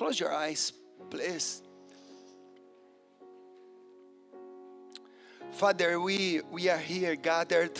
[0.00, 0.72] Close your eyes,
[1.10, 1.60] please.
[5.52, 7.78] Father, we, we are here gathered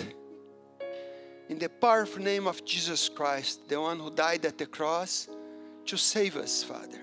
[1.48, 5.28] in the powerful name of Jesus Christ, the one who died at the cross
[5.86, 7.00] to save us, Father.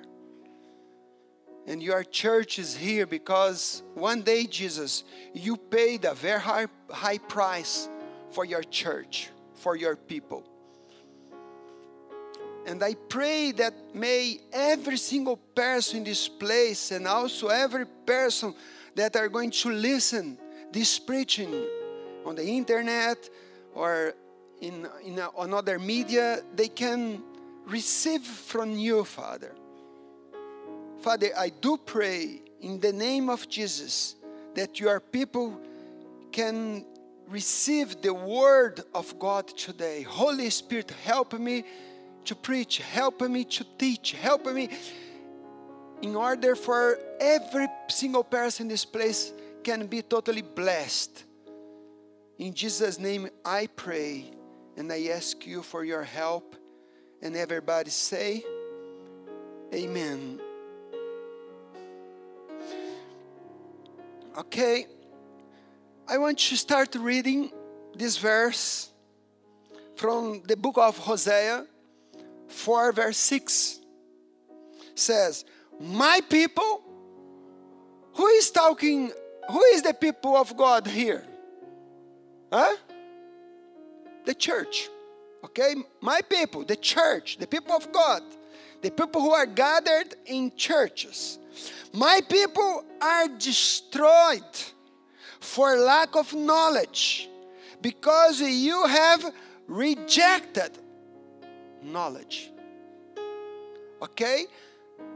[1.65, 5.03] And your church is here because one day, Jesus,
[5.33, 7.89] you paid a very high, high price
[8.29, 10.47] for your church, for your people.
[12.67, 18.53] And I pray that may every single person in this place and also every person
[18.93, 20.37] that are going to listen
[20.73, 21.65] this preaching
[22.25, 23.29] on the internet
[23.73, 24.13] or
[24.59, 27.23] in, in uh, another media, they can
[27.65, 29.53] receive from you, Father.
[30.99, 34.15] Father, I do pray in the name of Jesus
[34.55, 35.57] that your people
[36.33, 36.85] can
[37.29, 40.01] receive the word of God today.
[40.01, 41.63] Holy Spirit, help me
[42.27, 44.69] to preach, help me to teach, help me
[46.01, 51.23] in order for every single person in this place can be totally blessed.
[52.37, 54.31] In Jesus' name I pray
[54.75, 56.55] and I ask you for your help.
[57.21, 58.43] And everybody say,
[59.73, 60.39] Amen.
[64.37, 64.85] Okay,
[66.07, 67.51] I want to start reading
[67.95, 68.91] this verse
[69.95, 71.65] from the book of Hosea
[72.47, 73.79] 4, verse 6.
[74.95, 75.45] says,
[75.79, 76.81] My people,
[78.13, 79.11] who is talking,
[79.49, 81.23] who is the people of God here?
[82.51, 82.75] Huh?
[84.25, 84.89] The church.
[85.45, 85.75] Okay?
[86.01, 88.23] My people, the church, the people of God,
[88.81, 91.39] the people who are gathered in churches
[91.93, 94.43] my people are destroyed
[95.39, 97.29] for lack of knowledge
[97.81, 99.33] because you have
[99.67, 100.71] rejected
[101.87, 102.51] knowledge.
[104.01, 104.45] Okay?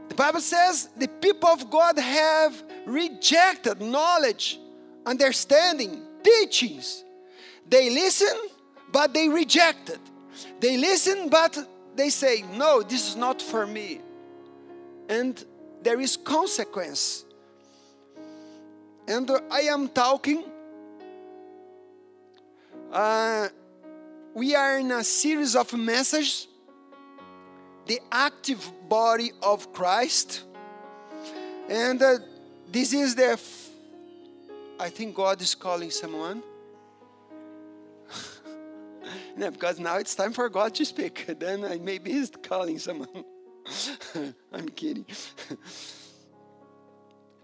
[0.08, 4.58] The Bible says the people of God have rejected knowledge,
[5.06, 7.04] understanding, teachings.
[7.68, 8.36] They listen,
[8.90, 10.00] but they reject it.
[10.60, 11.56] They listen, but
[11.94, 14.00] they say, No, this is not for me.
[15.08, 15.42] And
[15.82, 17.24] there is consequence.
[19.06, 20.44] And I am talking.
[22.92, 23.48] Uh,
[24.34, 26.46] we are in a series of messages,
[27.86, 30.42] the active body of Christ,
[31.68, 32.18] and uh,
[32.70, 33.32] this is the.
[33.32, 33.68] F-
[34.78, 36.42] I think God is calling someone.
[39.36, 41.26] no, because now it's time for God to speak.
[41.38, 43.24] Then I maybe He's calling someone.
[44.52, 45.06] I'm kidding.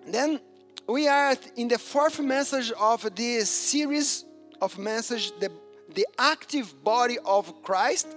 [0.07, 0.41] then
[0.89, 4.25] we are in the fourth message of this series
[4.61, 5.53] of message, the,
[5.95, 8.09] the active body of Christ.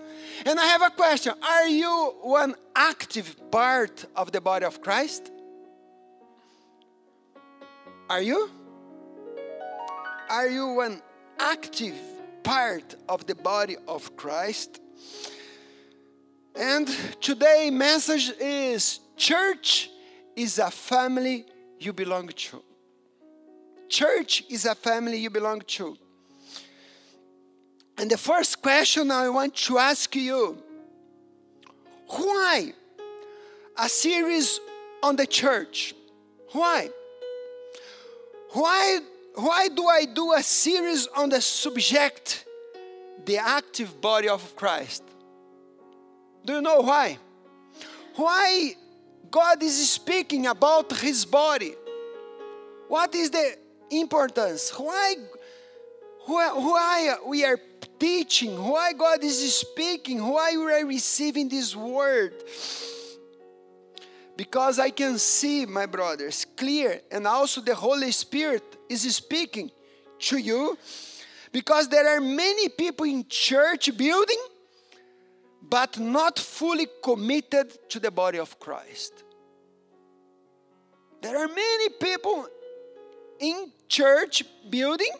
[0.45, 1.33] And I have a question.
[1.41, 5.31] Are you one active part of the body of Christ?
[8.09, 8.49] Are you?
[10.29, 11.01] Are you one
[11.39, 11.95] active
[12.43, 14.81] part of the body of Christ?
[16.55, 16.87] And
[17.21, 19.89] today message is church
[20.35, 21.45] is a family
[21.79, 22.61] you belong to.
[23.87, 25.97] Church is a family you belong to.
[27.97, 30.57] And the first question I want to ask you
[32.07, 32.73] why
[33.77, 34.59] a series
[35.01, 35.95] on the church?
[36.51, 36.89] Why?
[38.51, 38.99] Why,
[39.35, 42.45] why do I do a series on the subject,
[43.25, 45.03] the active body of Christ?
[46.45, 47.17] Do you know why?
[48.15, 48.75] Why
[49.29, 51.73] God is speaking about his body?
[52.89, 53.55] What is the
[53.89, 54.69] importance?
[54.77, 55.15] Why,
[56.25, 57.59] why we are
[57.99, 58.61] teaching?
[58.61, 60.25] Why God is speaking?
[60.25, 62.33] Why we are receiving this word?
[64.37, 69.69] Because I can see, my brothers, clear, and also the Holy Spirit is speaking
[70.19, 70.77] to you.
[71.51, 74.39] Because there are many people in church building
[75.61, 79.23] but not fully committed to the body of Christ.
[81.21, 82.47] There are many people
[83.39, 85.11] in church building,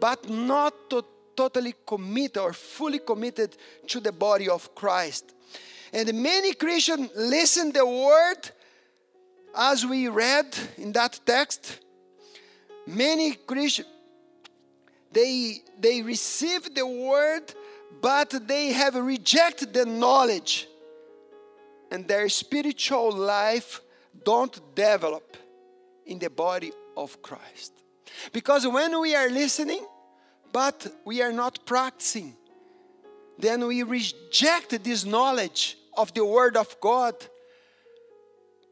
[0.00, 1.04] but not to
[1.36, 3.56] totally committed or fully committed
[3.86, 5.34] to the body of Christ.
[5.92, 8.50] And many Christians listen the word
[9.54, 10.46] as we read
[10.76, 11.78] in that text.
[12.86, 13.88] Many Christians
[15.12, 17.54] they they receive the word
[18.02, 20.68] but they have rejected the knowledge
[21.90, 23.80] and their spiritual life
[24.24, 25.36] don't develop
[26.04, 27.77] in the body of Christ.
[28.32, 29.84] Because when we are listening,
[30.52, 32.34] but we are not practicing,
[33.38, 37.14] then we reject this knowledge of the Word of God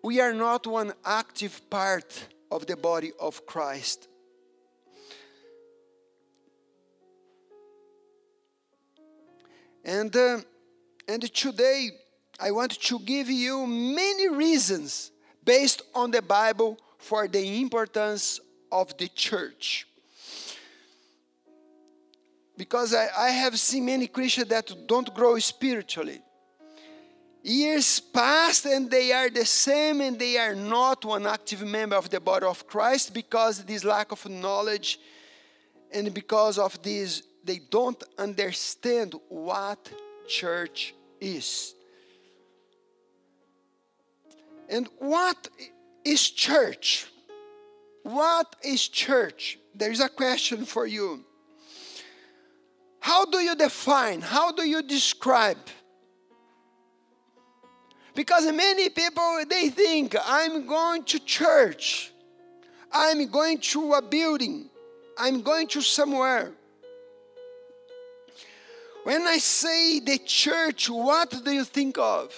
[0.06, 4.06] we are not one active part of the body of Christ.
[9.84, 10.38] And, uh,
[11.08, 11.90] and today,
[12.38, 15.10] I want to give you many reasons
[15.44, 18.38] based on the Bible for the importance
[18.70, 19.86] of the church.
[22.56, 26.20] Because I, I have seen many Christians that don't grow spiritually.
[27.42, 32.10] Years pass and they are the same and they are not one active member of
[32.10, 34.98] the body of Christ because this lack of knowledge
[35.92, 39.88] and because of this they don't understand what
[40.26, 41.74] church is.
[44.68, 45.48] And what
[46.04, 47.06] is church?
[48.06, 49.58] What is church?
[49.74, 51.24] There is a question for you.
[53.00, 54.20] How do you define?
[54.20, 55.58] How do you describe?
[58.14, 62.12] Because many people they think I'm going to church.
[62.92, 64.70] I'm going to a building.
[65.18, 66.52] I'm going to somewhere.
[69.02, 72.32] When I say the church, what do you think of?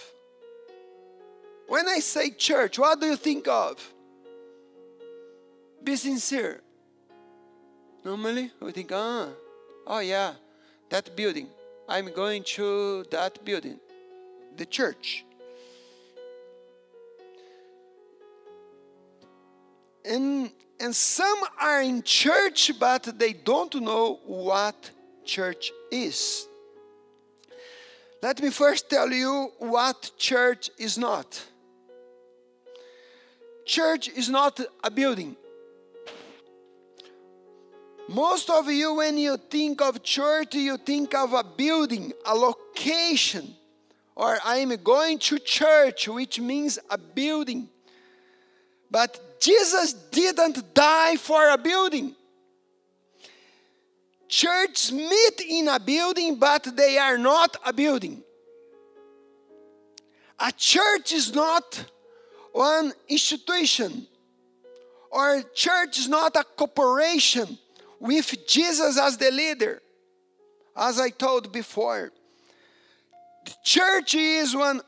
[1.66, 3.92] When I say church, what do you think of?
[5.88, 6.60] Be sincere.
[8.04, 9.28] Normally, we think, ah,
[9.86, 10.34] oh yeah,
[10.90, 11.48] that building.
[11.88, 13.80] I'm going to that building,
[14.54, 15.24] the church.
[20.04, 24.90] And, and some are in church, but they don't know what
[25.24, 26.46] church is.
[28.22, 31.46] Let me first tell you what church is not.
[33.64, 35.34] Church is not a building.
[38.08, 43.54] Most of you, when you think of church, you think of a building, a location,
[44.16, 47.68] or I'm going to church, which means a building.
[48.90, 52.14] But Jesus didn't die for a building.
[54.26, 58.22] Churches meet in a building, but they are not a building.
[60.38, 61.84] A church is not
[62.52, 64.06] one institution,
[65.10, 67.58] or church is not a corporation
[68.00, 69.80] with Jesus as the leader.
[70.76, 72.12] As I told before,
[73.44, 74.80] the church is one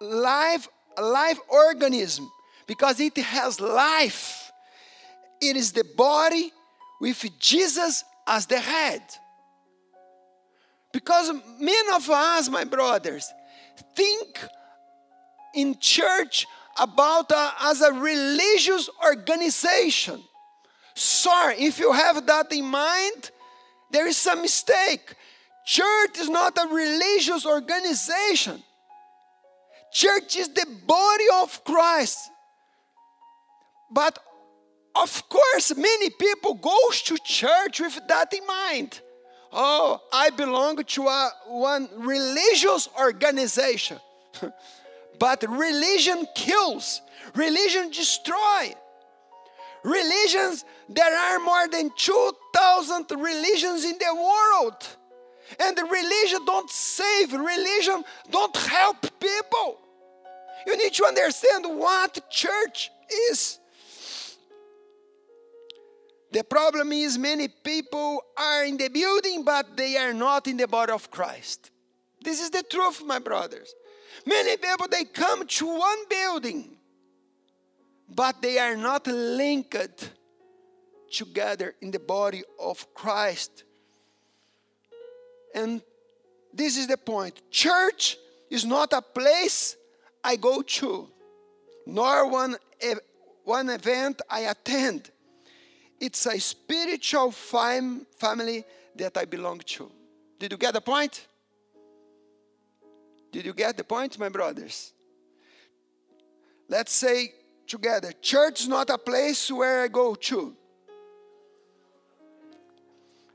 [0.00, 0.68] life,
[1.00, 2.30] life organism
[2.66, 4.52] because it has life.
[5.40, 6.52] It is the body
[7.00, 9.02] with Jesus as the head.
[10.92, 13.32] Because many of us, my brothers,
[13.96, 14.38] think
[15.54, 16.46] in church
[16.78, 20.22] about a, as a religious organization.
[20.94, 23.30] Sorry, if you have that in mind,
[23.90, 25.14] there is some mistake.
[25.64, 28.62] Church is not a religious organization.
[29.92, 32.30] Church is the body of Christ.
[33.90, 34.18] But
[34.94, 39.00] of course, many people go to church with that in mind.
[39.52, 43.98] Oh, I belong to a, one religious organization.
[45.18, 47.02] but religion kills,
[47.34, 48.74] religion destroys.
[49.84, 54.86] Religions, there are more than 2,000 religions in the world.
[55.58, 59.78] And religion don't save, religion don't help people.
[60.66, 62.90] You need to understand what church
[63.30, 63.58] is.
[66.30, 70.66] The problem is many people are in the building, but they are not in the
[70.66, 71.70] body of Christ.
[72.22, 73.74] This is the truth, my brothers.
[74.24, 76.76] Many people they come to one building,
[78.14, 80.10] but they are not linked
[81.10, 83.64] together in the body of Christ.
[85.54, 85.82] And
[86.52, 87.40] this is the point.
[87.50, 88.16] Church
[88.50, 89.76] is not a place
[90.22, 91.08] I go to,
[91.86, 92.56] nor one,
[93.44, 95.10] one event I attend.
[96.00, 98.64] It's a spiritual fam- family
[98.96, 99.90] that I belong to.
[100.38, 101.26] Did you get the point?
[103.30, 104.92] Did you get the point, my brothers?
[106.68, 107.32] Let's say
[107.66, 110.56] together church is not a place where I go to.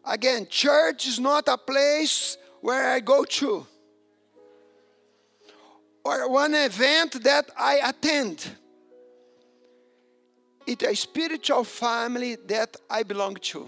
[0.06, 3.68] Again, church is not a place where I go to.
[6.06, 8.50] Or one event that I attend.
[10.66, 13.68] It's a spiritual family that I belong to.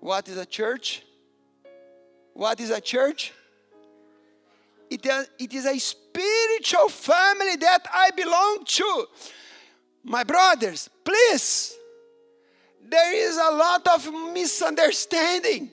[0.00, 1.02] What is a church?
[2.34, 3.32] What is a church?
[4.90, 5.06] It
[5.38, 5.78] it is a
[6.18, 9.06] spiritual family that I belong to.
[10.04, 11.76] My brothers, please,
[12.82, 15.70] there is a lot of misunderstanding.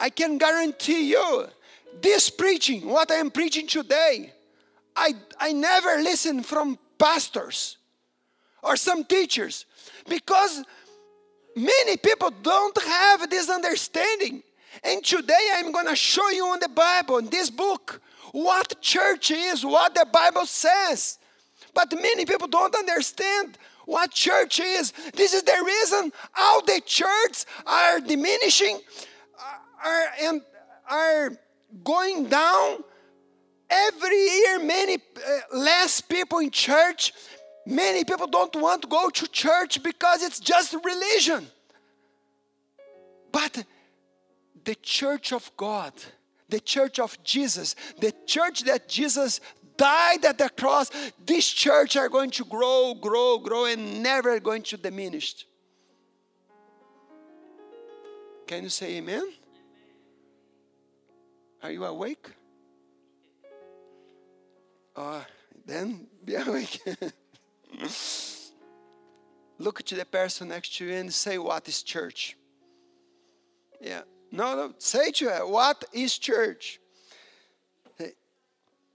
[0.00, 1.46] I can guarantee you
[2.00, 4.32] this preaching, what I am preaching today,
[4.94, 7.76] I, I never listen from pastors
[8.62, 9.66] or some teachers
[10.08, 10.64] because
[11.56, 14.42] many people don't have this understanding.
[14.84, 18.00] And today I'm going to show you in the Bible, in this book,
[18.32, 21.18] what church is, what the Bible says.
[21.74, 24.92] But many people don't understand what church is.
[25.14, 28.80] This is the reason all the churches are diminishing,
[29.84, 30.42] are, and
[30.90, 31.32] are
[31.84, 32.84] going down.
[33.70, 37.12] Every year, many uh, less people in church.
[37.66, 41.46] Many people don't want to go to church because it's just religion.
[43.30, 43.64] But
[44.64, 45.92] the church of God,
[46.48, 49.40] the church of Jesus, the church that Jesus
[49.76, 50.90] died at the cross,
[51.24, 55.46] this church are going to grow, grow, grow, and never going to diminish.
[58.46, 59.30] Can you say amen?
[61.62, 62.30] Are you awake?
[64.96, 65.22] Uh,
[65.66, 66.80] then be awake.
[69.58, 72.36] Look to the person next to you and say, What is church?
[73.80, 74.02] Yeah.
[74.30, 74.74] No, no.
[74.78, 76.80] Say to her, What is church?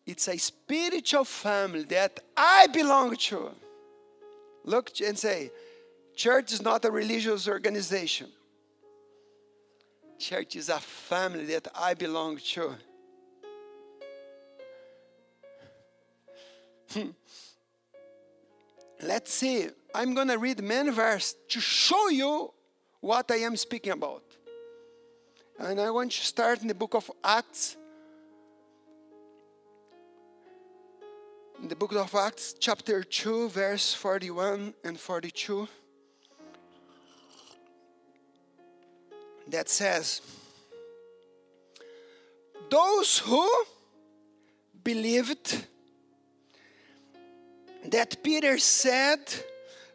[0.05, 3.51] It's a spiritual family that I belong to.
[4.65, 5.49] Look and say,
[6.15, 8.27] Church is not a religious organization.
[10.19, 12.75] Church is a family that I belong to.
[19.01, 19.67] Let's see.
[19.95, 22.53] I'm going to read many verses to show you
[22.99, 24.22] what I am speaking about.
[25.59, 27.77] And I want to start in the book of Acts.
[31.61, 35.67] In the book of Acts, chapter 2, verse 41 and 42.
[39.47, 40.21] that says,
[42.69, 43.47] Those who
[44.83, 45.65] believed
[47.85, 49.19] that Peter said,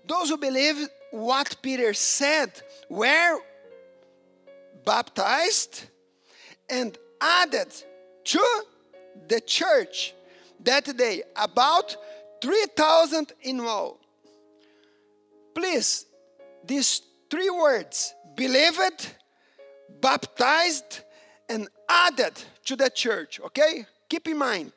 [0.07, 2.51] those who believed what Peter said
[2.89, 3.39] were
[4.85, 5.85] baptized
[6.69, 7.73] and added
[8.25, 8.65] to
[9.29, 10.15] the church
[10.61, 11.97] that day about
[12.41, 13.99] 3,000 in all.
[15.55, 16.07] Please,
[16.65, 19.15] these three words believed,
[20.01, 21.01] baptized
[21.49, 22.33] and added
[22.65, 23.41] to the church.
[23.41, 23.87] Okay?
[24.09, 24.73] Keep in mind.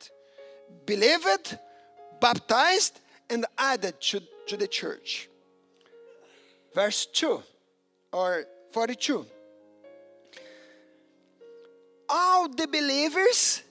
[0.86, 1.58] Believed,
[2.20, 5.28] baptized, and added to, to the church.
[6.74, 7.42] Verse 2
[8.12, 9.26] or 42.
[12.14, 13.62] All the believers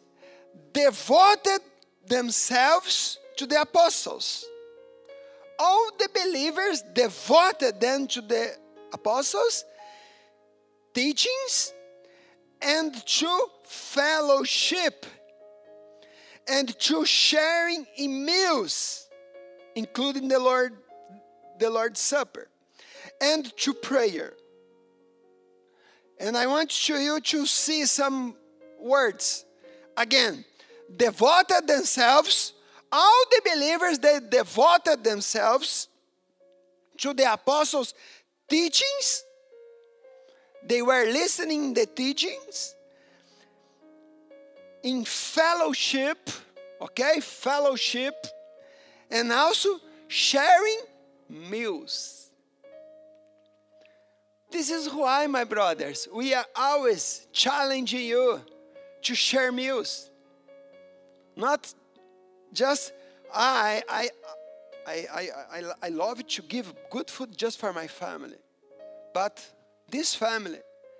[0.73, 1.61] devoted
[2.07, 4.45] themselves to the apostles.
[5.59, 8.55] All the believers devoted them to the
[8.91, 9.63] apostles
[10.93, 11.73] teachings
[12.61, 15.05] and to fellowship
[16.47, 19.07] and to sharing in meals
[19.75, 20.73] including the lord
[21.59, 22.49] the lord's supper
[23.21, 24.33] and to prayer
[26.21, 28.35] and i want you to see some
[28.79, 29.45] words
[29.97, 30.45] again
[30.95, 32.53] devoted themselves
[32.91, 35.89] all the believers they devoted themselves
[36.97, 37.93] to the apostles
[38.49, 39.25] teachings
[40.63, 42.75] they were listening the teachings
[44.83, 46.29] in fellowship,
[46.81, 47.19] okay?
[47.19, 48.15] Fellowship
[49.09, 49.69] and also
[50.07, 50.79] sharing
[51.29, 52.20] meals.
[54.51, 58.41] This is why, my brothers, we are always challenging you
[59.03, 60.09] to share meals.
[61.35, 61.73] Not
[62.51, 62.91] just
[63.33, 64.09] I I
[64.85, 68.37] I I I, I love to give good food just for my family.
[69.13, 69.45] But
[69.89, 70.59] this family,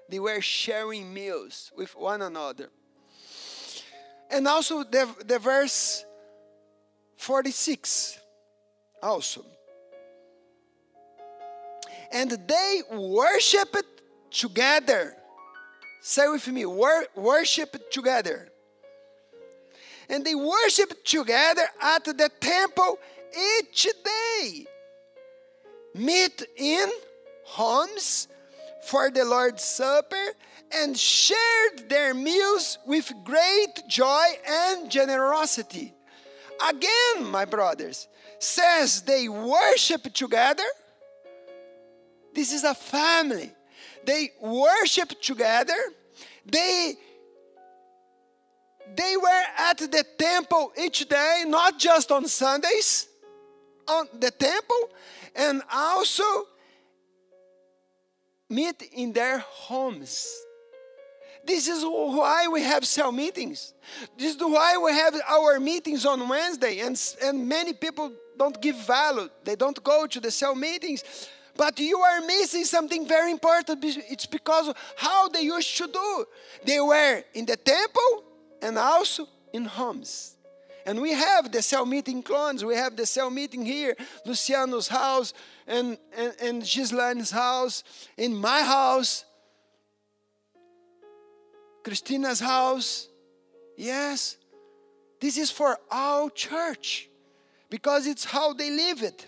[0.10, 2.70] they were sharing meals with one another.
[4.29, 6.05] And also the, the verse
[7.17, 8.20] 46
[9.03, 9.46] also.
[12.11, 14.01] And they worshiped
[14.31, 15.15] together.
[16.01, 18.49] Say with me, wor- worship together.
[20.09, 22.99] And they worshiped together at the temple
[23.59, 24.65] each day.
[25.93, 26.89] Meet in
[27.43, 28.27] homes
[28.83, 30.25] for the Lord's Supper
[30.73, 35.93] and shared their meals with great joy and generosity.
[36.67, 38.07] Again, my brothers,
[38.39, 40.63] says they worship together.
[42.33, 43.51] This is a family.
[44.05, 45.77] They worship together.
[46.45, 46.95] They
[48.95, 53.07] they were at the temple each day, not just on Sundays,
[53.88, 54.89] on the temple,
[55.35, 56.23] and also
[58.50, 60.27] meet in their homes.
[61.43, 63.73] This is why we have cell meetings.
[64.17, 68.75] This is why we have our meetings on Wednesday, and, and many people don't give
[68.75, 69.29] value.
[69.43, 71.03] They don't go to the cell meetings.
[71.58, 73.84] But you are missing something very important.
[73.84, 76.25] It's because how they used to do.
[76.65, 78.24] They were in the temple
[78.62, 80.36] and also in homes.
[80.86, 82.65] And we have the cell meeting Clones.
[82.65, 85.34] We have the cell meeting here, Luciano's house,
[85.67, 87.84] and, and, and Gislaine's house,
[88.17, 89.25] in my house,
[91.84, 93.08] Christina's house.
[93.77, 94.38] Yes,
[95.20, 97.10] this is for our church
[97.70, 99.27] because it's how they live it.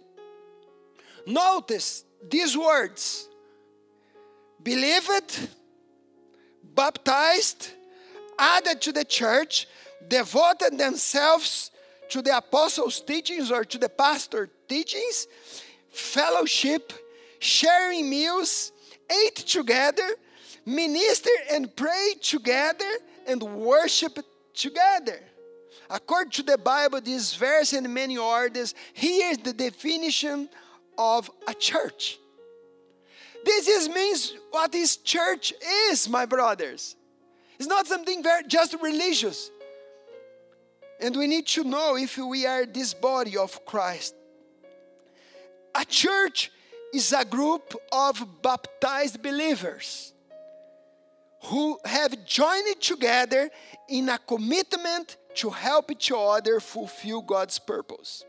[1.25, 3.27] Notice these words
[4.61, 5.49] believed,
[6.75, 7.69] baptized,
[8.39, 9.67] added to the church,
[10.07, 11.71] devoted themselves
[12.09, 15.27] to the apostles' teachings or to the pastor teachings,
[15.89, 16.93] fellowship,
[17.39, 18.71] sharing meals,
[19.09, 20.07] ate together,
[20.65, 22.89] minister and pray together,
[23.27, 24.19] and worship
[24.53, 25.19] together.
[25.89, 30.49] According to the Bible, this verse and many others, here's the definition
[30.97, 32.19] of a church.
[33.45, 35.53] This is means what this church
[35.89, 36.95] is, my brothers.
[37.59, 39.51] It's not something very just religious.
[40.99, 44.15] And we need to know if we are this body of Christ.
[45.75, 46.51] A church
[46.93, 50.13] is a group of baptized believers
[51.45, 53.49] who have joined together
[53.89, 58.23] in a commitment to help each other fulfill God's purpose.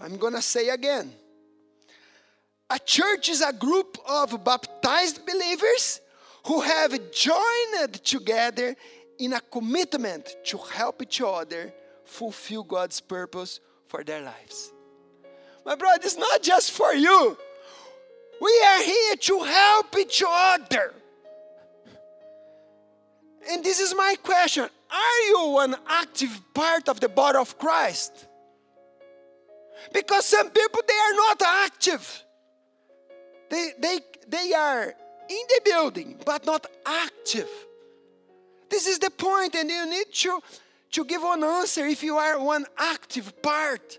[0.00, 1.12] I'm going to say again.
[2.70, 6.00] A church is a group of baptized believers
[6.46, 8.74] who have joined together
[9.18, 11.72] in a commitment to help each other
[12.04, 14.72] fulfill God's purpose for their lives.
[15.66, 17.36] My brother, it's not just for you.
[18.40, 20.94] We are here to help each other.
[23.50, 28.26] And this is my question Are you an active part of the body of Christ?
[29.92, 32.24] Because some people they are not active.
[33.50, 34.84] They, they, they are
[35.28, 37.48] in the building but not active.
[38.70, 40.40] This is the point, and you need to,
[40.92, 43.98] to give an answer if you are one active part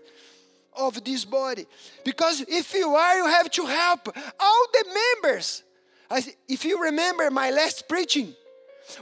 [0.74, 1.66] of this body.
[2.04, 4.08] Because if you are, you have to help
[4.40, 5.62] all the members.
[6.48, 8.34] If you remember my last preaching,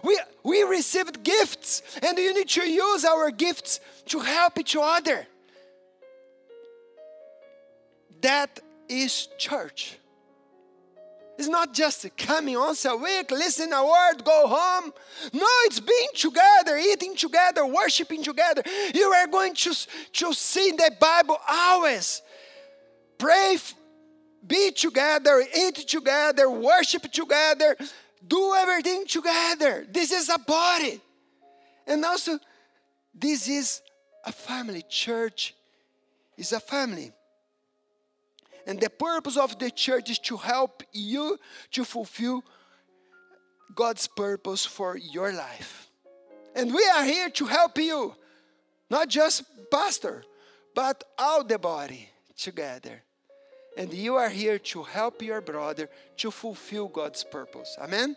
[0.02, 5.26] we, we received gifts, and you need to use our gifts to help each other.
[8.20, 9.96] That is church.
[11.38, 14.92] It's not just coming once a week, listen a word, go home.
[15.32, 18.62] No, it's being together, eating together, worshiping together.
[18.94, 19.74] You are going to,
[20.12, 22.20] to see the Bible always.
[23.16, 23.56] Pray,
[24.46, 27.74] be together, eat together, worship together,
[28.26, 29.86] do everything together.
[29.90, 31.00] This is a body.
[31.86, 32.38] And also,
[33.14, 33.80] this is
[34.26, 34.84] a family.
[34.88, 35.54] Church
[36.36, 37.12] is a family.
[38.66, 41.38] And the purpose of the church is to help you
[41.72, 42.42] to fulfill
[43.74, 45.88] God's purpose for your life.
[46.54, 48.14] And we are here to help you,
[48.90, 50.24] not just pastor,
[50.74, 53.02] but all the body together.
[53.76, 57.76] And you are here to help your brother to fulfill God's purpose.
[57.80, 58.16] Amen?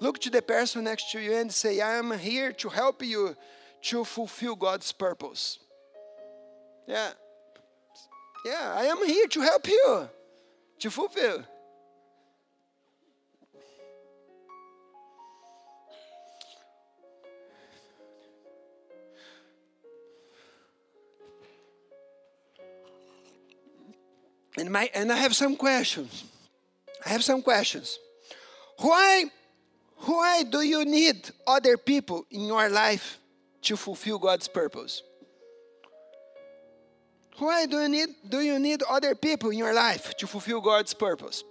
[0.00, 3.36] Look to the person next to you and say, I am here to help you
[3.82, 5.58] to fulfill God's purpose.
[6.86, 7.10] Yeah.
[8.44, 10.08] Yeah, I am here to help you
[10.78, 11.44] to fulfill.
[24.56, 26.24] And, my, and I have some questions.
[27.04, 27.98] I have some questions.
[28.78, 29.24] Why,
[29.98, 33.18] why do you need other people in your life
[33.62, 35.02] to fulfill God's purpose?
[37.38, 40.94] Why do you need do you need other people in your life to fulfill God's
[40.94, 41.44] purpose?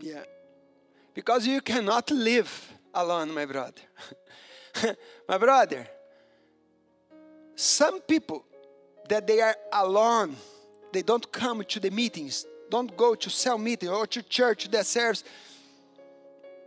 [0.00, 0.24] Yeah.
[1.14, 3.82] Because you cannot live alone, my brother.
[5.28, 5.86] my brother,
[7.54, 8.44] some people
[9.08, 10.36] that they are alone,
[10.92, 14.86] they don't come to the meetings, don't go to cell meeting or to church that
[14.86, 15.24] serves,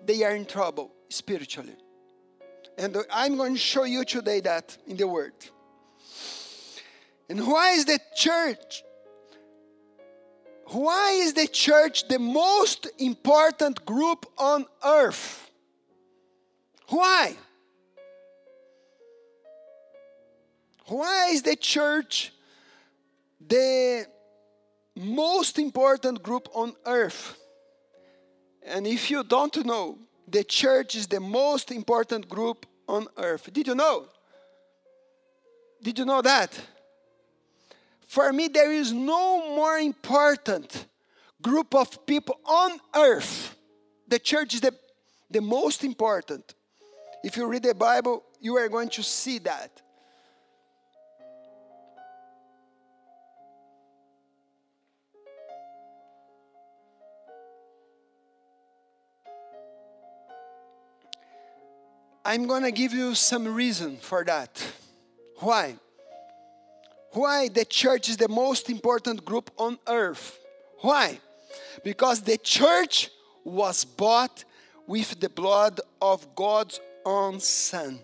[0.06, 1.76] they are in trouble spiritually.
[2.78, 5.34] And I'm going to show you today that in the Word.
[7.30, 8.84] And why is the church?
[10.68, 15.52] Why is the church the most important group on earth?
[16.90, 17.36] Why?
[20.86, 22.34] Why is the church
[23.40, 24.06] the
[24.96, 27.38] most important group on earth?
[28.66, 33.52] And if you don't know, the church is the most important group on earth.
[33.52, 34.08] Did you know?
[35.82, 36.60] Did you know that?
[38.08, 40.86] For me, there is no more important
[41.42, 43.56] group of people on earth.
[44.08, 44.74] The church is the,
[45.30, 46.54] the most important.
[47.24, 49.83] If you read the Bible, you are going to see that.
[62.26, 64.66] I'm going to give you some reason for that.
[65.40, 65.76] Why?
[67.12, 70.40] Why the church is the most important group on earth?
[70.80, 71.20] Why?
[71.84, 73.10] Because the church
[73.44, 74.46] was bought
[74.88, 78.00] with the blood of God's own Son.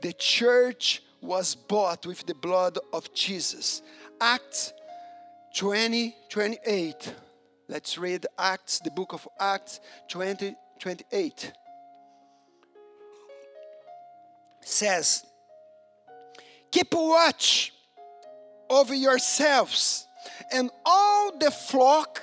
[0.00, 3.82] The church was bought with the blood of Jesus.
[4.20, 4.72] Acts
[5.56, 7.14] 20 28.
[7.68, 11.52] Let's read Acts, the book of Acts 20 28.
[14.60, 15.24] Says,
[16.70, 17.72] Keep watch
[18.68, 20.06] over yourselves
[20.52, 22.20] and all the flock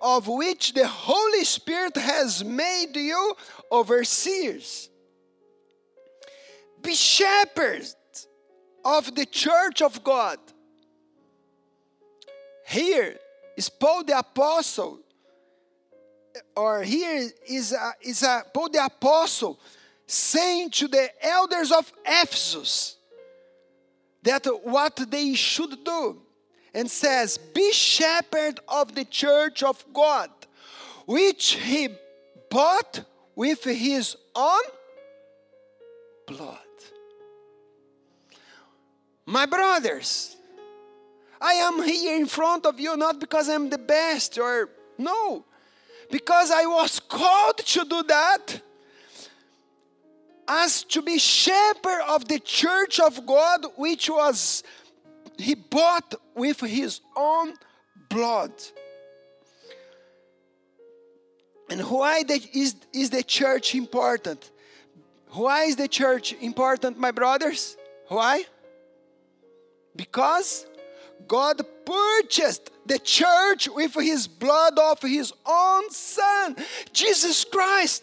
[0.00, 3.34] of which the Holy Spirit has made you
[3.72, 4.90] overseers.
[6.82, 7.96] Be shepherds
[8.84, 10.38] of the church of God.
[12.66, 13.18] Here
[13.58, 15.00] is Paul the Apostle,
[16.54, 19.58] or here is, a, is a, Paul the Apostle
[20.06, 22.98] saying to the elders of Ephesus
[24.22, 26.22] that what they should do
[26.72, 30.30] and says, Be shepherd of the church of God,
[31.06, 31.88] which he
[32.48, 33.00] bought
[33.34, 34.62] with his own
[36.28, 36.58] blood.
[39.26, 40.37] My brothers,
[41.40, 45.44] I am here in front of you not because I'm the best or no,
[46.10, 48.60] because I was called to do that
[50.48, 54.62] as to be shepherd of the church of God, which was
[55.36, 57.52] he bought with his own
[58.08, 58.52] blood.
[61.70, 64.50] And why the, is, is the church important?
[65.30, 67.76] Why is the church important, my brothers?
[68.08, 68.44] Why?
[69.94, 70.64] Because
[71.26, 76.56] God purchased the church with his blood of his own son,
[76.92, 78.02] Jesus Christ.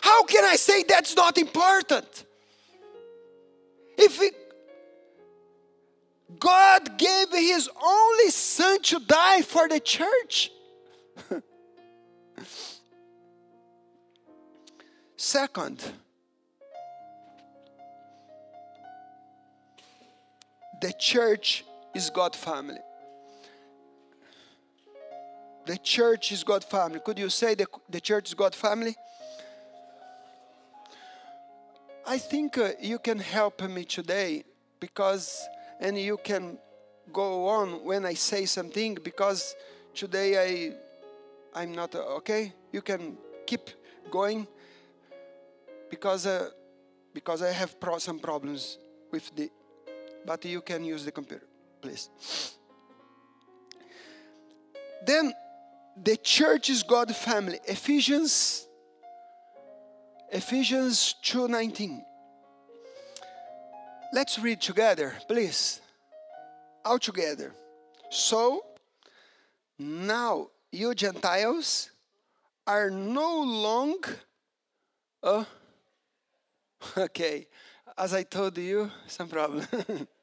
[0.00, 2.24] How can I say that's not important?
[3.96, 4.34] If it,
[6.38, 10.50] God gave his only son to die for the church.
[15.16, 15.82] Second,
[20.80, 22.80] the church is God family.
[25.66, 27.00] The church is God family.
[27.00, 28.94] Could you say the, the church is God family?
[32.06, 34.44] I think uh, you can help me today
[34.78, 35.48] because,
[35.80, 36.58] and you can
[37.12, 39.56] go on when I say something because
[39.94, 40.74] today
[41.54, 42.52] I, I'm not uh, okay.
[42.72, 43.70] You can keep
[44.10, 44.46] going
[45.88, 46.50] because, uh,
[47.14, 48.76] because I have pro- some problems
[49.10, 49.48] with the,
[50.26, 51.46] but you can use the computer
[51.84, 52.08] please.
[55.04, 55.34] Then
[56.02, 57.60] the church is God family.
[57.66, 58.66] Ephesians
[60.30, 62.04] Ephesians 2:19.
[64.12, 65.80] Let's read together, please.
[66.84, 67.52] All together.
[68.10, 68.64] So
[69.78, 71.90] now you Gentiles
[72.66, 74.16] are no longer
[75.22, 75.44] uh,
[76.96, 77.46] okay.
[77.96, 79.66] As I told you, some problem.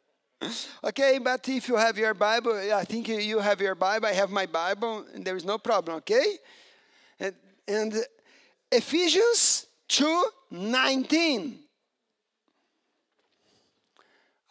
[0.84, 4.30] okay, but if you have your Bible, I think you have your Bible, I have
[4.30, 6.38] my Bible, and there is no problem, okay?
[7.20, 7.36] And,
[7.68, 7.94] and
[8.72, 11.60] Ephesians 2 19.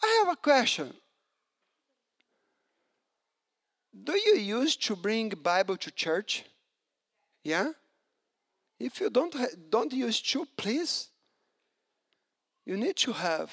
[0.03, 0.95] I have a question.
[4.03, 6.45] Do you used to bring Bible to church?
[7.45, 7.73] Yeah?
[8.79, 9.35] If you don't
[9.71, 11.09] don't use to, please.
[12.65, 13.53] You need to have.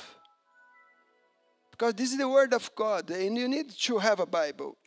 [1.78, 4.78] Because this is the Word of God, and you need to have a Bible.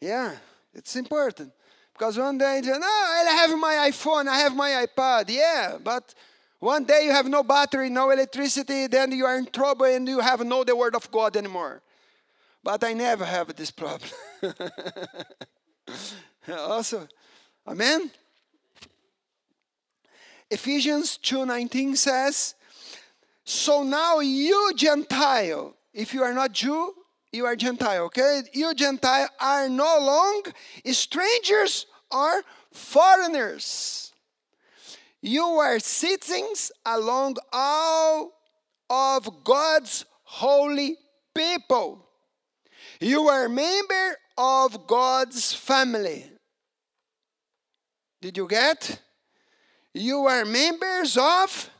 [0.00, 0.36] Yeah,
[0.74, 1.52] it's important.
[1.92, 5.30] Because one day no, I have my iPhone, I have my iPad.
[5.30, 6.14] Yeah, but
[6.58, 10.20] one day you have no battery, no electricity, then you are in trouble and you
[10.20, 11.82] have no the Word of God anymore.
[12.62, 14.10] But I never have this problem.
[16.48, 17.08] also,
[17.66, 18.10] Amen.
[20.50, 22.54] Ephesians 2:19 says,
[23.50, 26.94] so now you Gentile, if you are not Jew,
[27.32, 28.42] you are Gentile, okay?
[28.52, 30.52] You Gentile are no longer
[30.92, 34.12] strangers or foreigners.
[35.20, 38.32] You are citizens along all
[38.88, 40.96] of God's holy
[41.34, 42.06] people.
[43.00, 46.24] You are member of God's family.
[48.22, 49.00] Did you get?
[49.92, 51.70] You are members of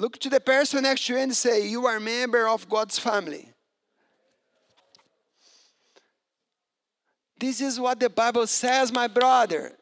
[0.00, 2.98] Look to the person next to you and say, You are a member of God's
[2.98, 3.52] family.
[7.38, 9.72] This is what the Bible says, my brother.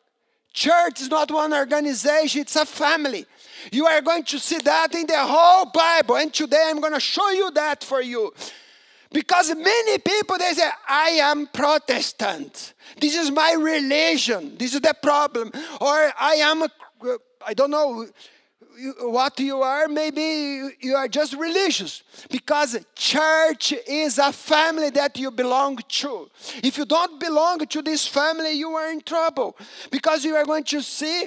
[0.52, 3.26] Church is not one organization, it's a family.
[3.70, 6.16] You are going to see that in the whole Bible.
[6.16, 8.34] And today I'm going to show you that for you.
[9.12, 12.74] Because many people they say, I am Protestant.
[13.00, 14.56] This is my religion.
[14.58, 15.52] This is the problem.
[15.80, 16.66] Or I am,
[17.46, 18.08] I don't know
[19.00, 22.02] what you are, maybe you are just religious.
[22.30, 26.30] Because church is a family that you belong to.
[26.62, 29.56] If you don't belong to this family, you are in trouble.
[29.90, 31.26] Because you are going to see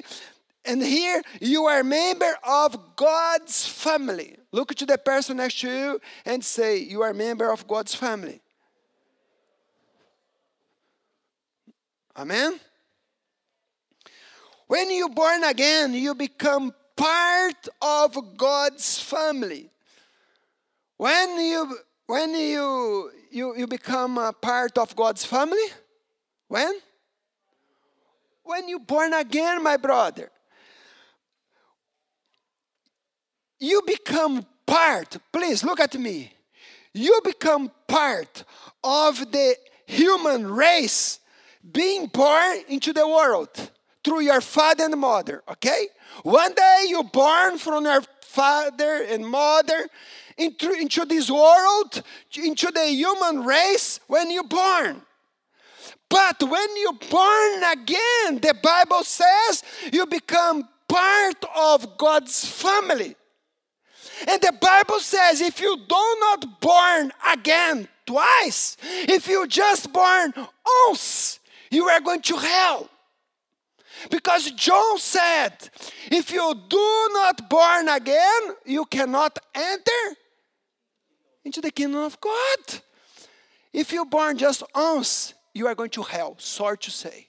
[0.64, 4.36] and here you are a member of God's family.
[4.52, 7.94] Look to the person next to you and say, You are a member of God's
[7.94, 8.40] family.
[12.16, 12.60] Amen?
[14.68, 19.70] When you're born again, you become part of God's family.
[20.96, 25.66] When you when you you, you become a part of God's family?
[26.48, 26.74] When?
[28.44, 30.30] When you born again, my brother.
[33.58, 36.32] You become part, please look at me.
[36.92, 38.44] You become part
[38.84, 41.20] of the human race
[41.70, 43.70] being born into the world
[44.04, 45.86] through your father and mother, okay?
[46.22, 49.88] One day you're born from your father and mother
[50.36, 52.02] into, into this world,
[52.36, 55.02] into the human race when you're born.
[56.08, 63.16] But when you're born again, the Bible says you become part of God's family.
[64.28, 70.34] And the Bible says if you do not born again twice, if you just born
[70.86, 72.90] once, you are going to hell.
[74.10, 75.70] Because John said,
[76.10, 80.16] if you do not born again, you cannot enter
[81.44, 82.80] into the kingdom of God.
[83.72, 87.28] If you born just once, you are going to hell, sorry to say.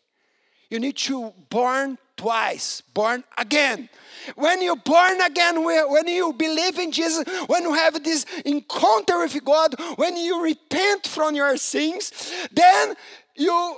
[0.69, 3.89] You need to born twice, born again.
[4.35, 9.43] When you're born again, when you believe in Jesus, when you have this encounter with
[9.43, 12.11] God, when you repent from your sins,
[12.51, 12.95] then
[13.35, 13.77] you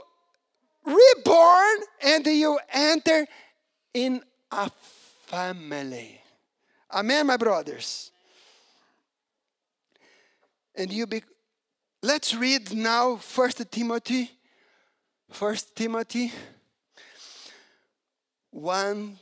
[0.85, 3.25] reborn and you enter
[3.93, 4.21] in
[4.51, 4.69] a
[5.25, 6.21] family.
[6.93, 8.11] Amen, my brothers.
[10.75, 11.23] And you be
[12.03, 14.31] let's read now First Timothy,
[15.31, 16.31] First Timothy
[18.51, 19.19] 1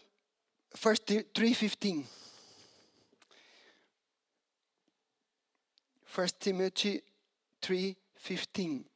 [0.75, 2.05] first 315.
[6.05, 7.01] First Timothy
[7.61, 8.92] 3:15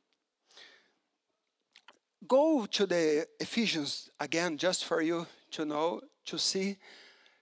[2.26, 6.78] go to the Ephesians again, just for you to know, to see.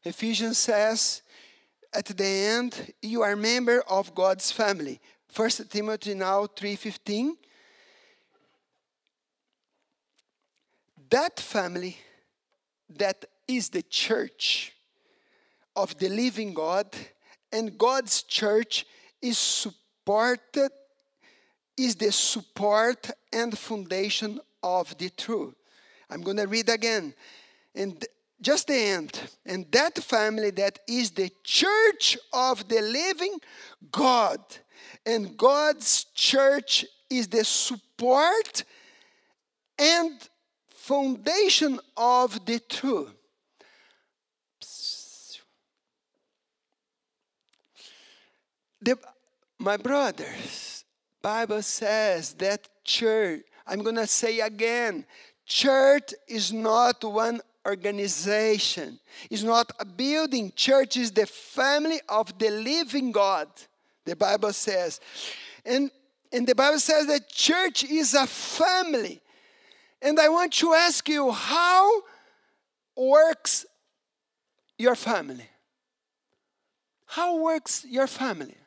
[0.03, 1.21] Ephesians says,
[1.93, 4.99] at the end, you are member of God's family.
[5.29, 7.37] First Timothy now 3:15.
[11.09, 11.97] That family
[12.89, 14.73] that is the church
[15.75, 16.87] of the living God,
[17.51, 18.85] and God's church
[19.21, 20.71] is supported,
[21.77, 25.53] is the support and foundation of the truth.
[26.09, 27.13] I'm going to read again.
[27.75, 28.03] And
[28.41, 29.19] just the end.
[29.45, 33.39] And that family that is the church of the living
[33.91, 34.39] God.
[35.05, 38.63] And God's church is the support
[39.77, 40.11] and
[40.69, 43.13] foundation of the truth.
[48.81, 48.97] The,
[49.57, 50.85] my brothers,
[51.21, 55.05] Bible says that church I'm going to say again
[55.45, 58.99] church is not one organization,
[59.29, 60.51] it's not a building.
[60.55, 63.47] Church is the family of the living God,
[64.05, 64.99] the Bible says.
[65.65, 65.89] And,
[66.31, 69.21] and the Bible says that church is a family.
[70.01, 72.03] And I want to ask you how
[72.95, 73.65] works
[74.77, 75.49] your family?
[77.07, 78.57] How works your family?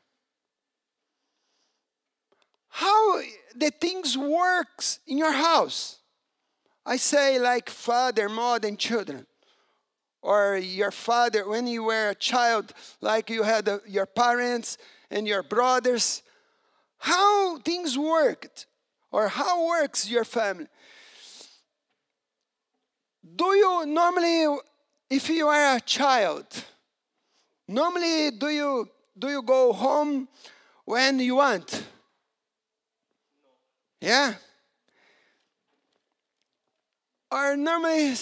[2.78, 3.20] How
[3.56, 5.98] the things works in your house.
[6.86, 9.26] I say like father mother, and children.
[10.22, 14.78] Or your father, when you were a child, like you had uh, your parents
[15.10, 16.22] and your brothers.
[16.98, 18.66] how things worked
[19.10, 20.68] or how works your family.
[23.40, 24.58] Do you normally,
[25.10, 26.46] if you are a child,
[27.66, 28.88] normally do you
[29.18, 30.28] do you go home
[30.84, 31.84] when you want?
[34.00, 34.34] Yeah.
[37.30, 38.14] Or normally,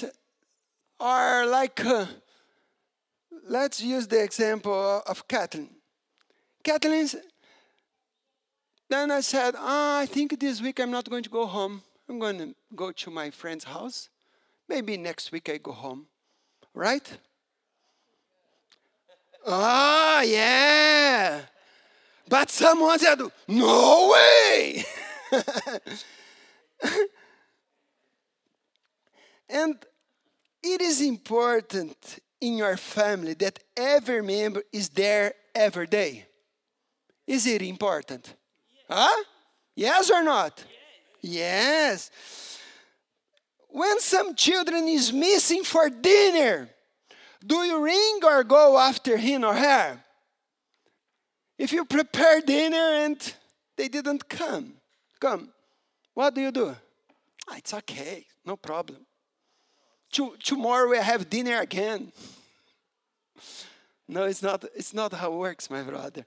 [0.99, 2.07] are like, uh,
[3.49, 5.71] let's use the example of Kathleen.
[6.65, 7.09] Kathleen,
[8.89, 11.83] then I said, oh, I think this week I'm not going to go home.
[12.09, 14.09] I'm going to go to my friend's house.
[14.69, 16.07] Maybe next week I go home.
[16.75, 17.19] Right?
[19.47, 21.41] Ah, oh, yeah.
[22.29, 24.85] But someone said, no way.
[29.49, 29.77] and
[30.63, 36.27] it is important in your family that every member is there every day.
[37.27, 38.35] Is it important?
[38.89, 39.25] Huh?
[39.75, 40.65] Yes or not?
[41.23, 42.11] Yes.
[43.69, 46.69] When some children is missing for dinner,
[47.45, 50.01] do you ring or go after him or her?
[51.59, 53.35] If you prepare dinner and
[53.77, 54.75] they didn't come,
[55.21, 55.51] come,
[56.15, 56.75] what do you do?
[57.49, 58.99] Ah, it's okay, no problem.
[60.43, 62.13] tomorrow we have dinner again.
[64.09, 66.25] No, it's not, it's not how it works, my brother.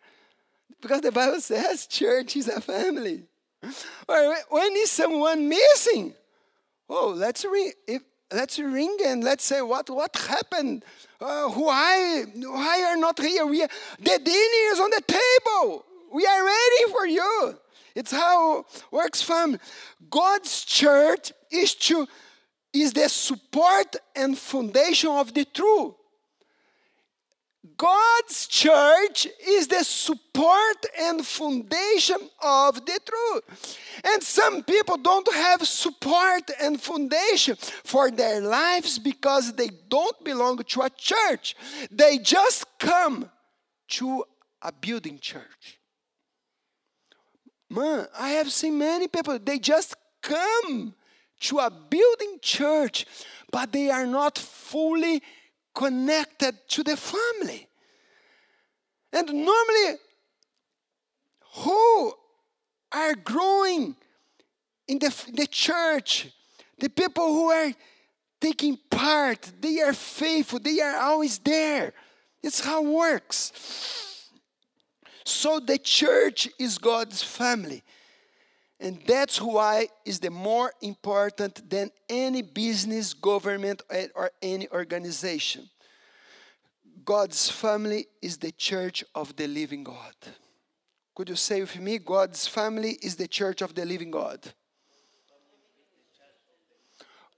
[0.82, 3.24] Because the Bible says church is a family.
[4.08, 6.14] Or when is someone missing?
[6.90, 7.74] Oh, let's ring.
[7.88, 10.84] If, let's ring and let's say what what happened.
[11.20, 13.46] Uh, why why are not here?
[13.46, 15.86] We are, the dinner is on the table.
[16.12, 17.58] We are ready for you.
[17.96, 19.60] It's how works family.
[20.10, 22.08] God's church is to
[22.74, 25.96] is the support and foundation of the truth.
[27.76, 33.78] God's church is the support and foundation of the truth.
[34.04, 40.58] And some people don't have support and foundation for their lives because they don't belong
[40.58, 41.56] to a church.
[41.92, 43.30] They just come
[43.90, 44.24] to
[44.62, 45.79] a building church.
[47.70, 50.94] Man, I have seen many people, they just come
[51.42, 53.06] to a building church,
[53.52, 55.22] but they are not fully
[55.74, 57.68] connected to the family.
[59.14, 60.00] And normally,
[61.58, 62.14] who
[62.92, 63.96] are growing
[64.88, 66.28] in the, the church,
[66.80, 67.72] the people who are
[68.42, 71.94] taking part, they are faithful, they are always there.
[72.42, 74.09] It's how it works.
[75.30, 77.84] So the church is God's family.
[78.80, 83.84] And that's why is the more important than any business, government,
[84.16, 85.70] or any organization.
[87.06, 90.16] God's family is the church of the living God.
[91.14, 94.40] Could you say with me, God's family is the church of the living God?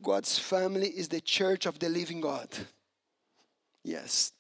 [0.01, 2.47] God's family is the church of the living God.
[3.83, 4.31] Yes.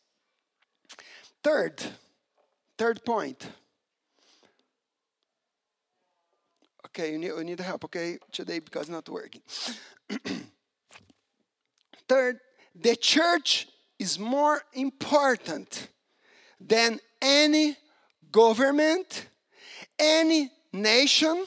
[1.43, 1.83] Third,
[2.81, 3.47] third point.
[6.87, 9.41] Okay, you need, you need help, okay, today because not working.
[12.07, 12.39] Third,
[12.73, 13.67] the church
[13.99, 15.89] is more important
[16.59, 17.77] than any
[18.31, 19.27] government,
[19.99, 21.45] any nation,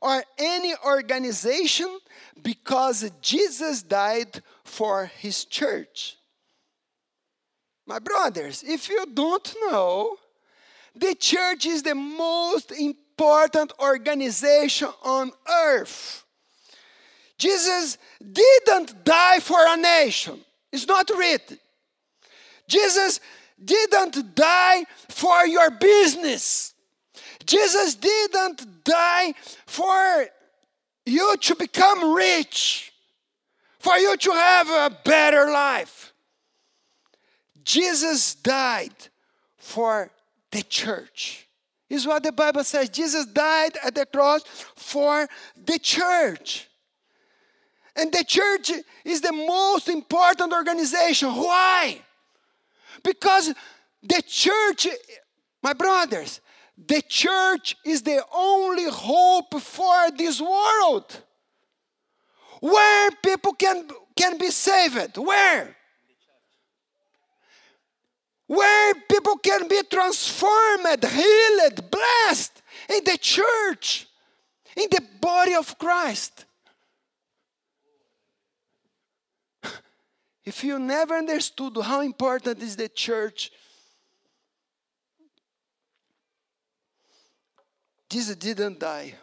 [0.00, 1.98] or any organization
[2.40, 6.18] because Jesus died for his church.
[7.84, 10.18] My brothers, if you don't know,
[10.94, 16.24] the church is the most important organization on earth.
[17.38, 20.40] Jesus didn't die for a nation.
[20.70, 21.58] It's not written.
[22.68, 23.20] Jesus
[23.62, 26.74] didn't die for your business.
[27.44, 29.34] Jesus didn't die
[29.66, 30.26] for
[31.04, 32.92] you to become rich,
[33.78, 36.12] for you to have a better life.
[37.64, 38.94] Jesus died
[39.58, 40.10] for
[40.52, 41.48] the church
[41.88, 42.88] is what the Bible says.
[42.88, 44.42] Jesus died at the cross
[44.76, 45.26] for
[45.56, 46.68] the church.
[47.96, 48.70] And the church
[49.04, 51.28] is the most important organization.
[51.30, 52.00] Why?
[53.02, 53.52] Because
[54.02, 54.88] the church,
[55.62, 56.40] my brothers,
[56.86, 61.22] the church is the only hope for this world.
[62.60, 65.18] Where people can, can be saved.
[65.18, 65.76] Where?
[68.52, 74.06] Where people can be transformed, healed, blessed in the church,
[74.76, 76.44] in the body of Christ.
[80.44, 83.50] If you never understood how important is the church,
[88.10, 89.14] Jesus didn't die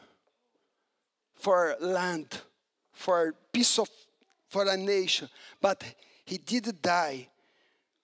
[1.36, 2.42] for land,
[2.94, 3.90] for piece of,
[4.48, 5.30] for a nation,
[5.62, 5.84] but
[6.26, 7.28] he did die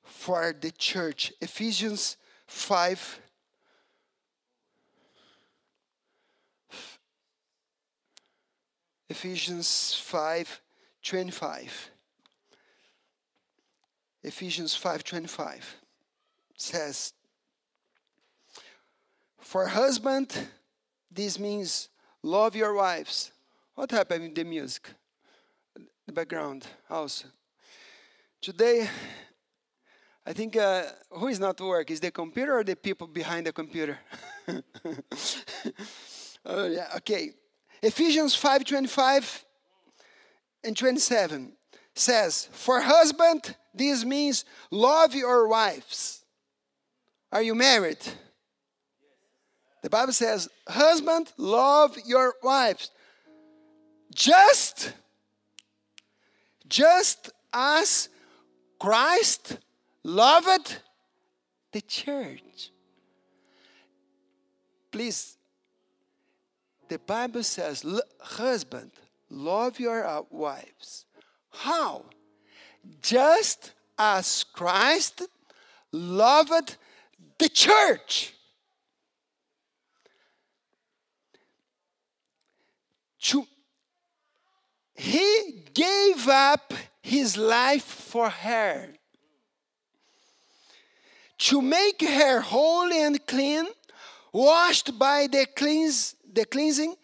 [0.06, 1.34] for the church.
[1.42, 2.16] Ephesians
[2.48, 3.20] 5
[9.10, 10.62] Ephesians 5
[11.04, 11.92] 25.
[14.26, 15.62] Ephesians 5:25
[16.58, 17.14] says
[19.40, 20.50] For husband
[21.12, 21.90] this means
[22.24, 23.32] love your wives.
[23.76, 24.90] What happened with the music?
[26.08, 27.28] The background also.
[28.42, 28.90] Today
[30.28, 33.54] I think uh, who is not work is the computer or the people behind the
[33.54, 34.00] computer?
[36.46, 37.32] oh yeah, okay.
[37.82, 39.44] Ephesians 5:25
[40.64, 41.54] and 27
[41.94, 46.24] says, "For husband, this means love your wives."
[47.32, 48.00] Are you married?
[49.84, 52.90] The Bible says, "Husband, love your wives."
[54.12, 54.94] Just
[56.68, 58.10] just as
[58.80, 59.60] Christ
[60.06, 60.78] loved
[61.72, 62.70] the church.
[64.92, 65.36] Please
[66.88, 67.84] the Bible says,
[68.20, 68.92] husband,
[69.32, 71.06] love your uh, wives.
[71.50, 72.06] How?
[73.02, 75.24] Just as Christ
[75.92, 76.78] loved
[77.40, 78.36] the church.
[83.22, 83.48] To,
[84.94, 88.90] he gave up his life for her
[91.38, 93.66] to make her holy and clean,
[94.32, 96.96] washed by the cleanse, the cleansing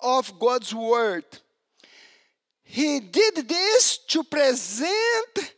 [0.00, 1.24] of God's word.
[2.62, 5.54] He did this to present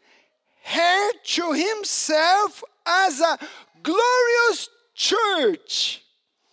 [0.64, 3.38] her to himself as a
[3.82, 6.02] glorious church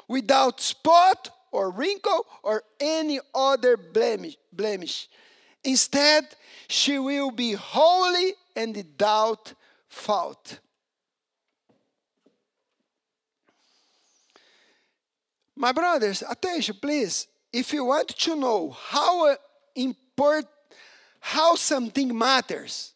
[0.08, 5.08] without spot or wrinkle or any other blemish.
[5.64, 6.26] Instead,
[6.68, 9.54] she will be holy and without
[9.88, 10.60] fault.
[15.60, 17.28] My brothers, attention, please.
[17.52, 19.36] If you want to know how uh,
[19.76, 20.48] important,
[21.20, 22.94] how something matters,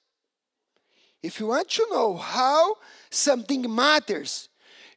[1.21, 2.75] if you want to know how
[3.09, 4.47] something matters,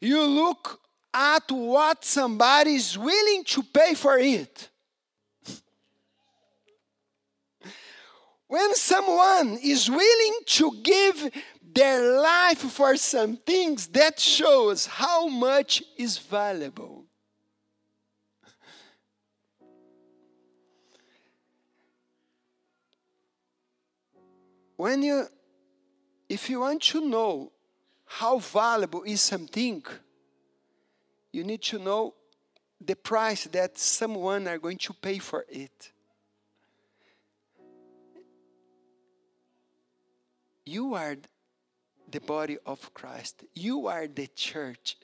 [0.01, 0.81] you look
[1.13, 4.69] at what somebody is willing to pay for it.
[8.47, 11.33] when someone is willing to give
[11.75, 17.06] their life for some things, that shows how much is valuable.
[24.77, 25.27] When you
[26.29, 27.53] if you want to know
[28.05, 29.83] how valuable is something
[31.37, 32.15] you need to know
[32.81, 35.93] the price that someone are going to pay for it.
[40.65, 41.17] You are
[42.11, 43.45] the body of Christ.
[43.55, 44.97] You are the church.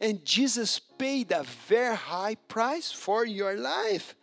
[0.00, 4.16] And Jesus paid a very high price for your life.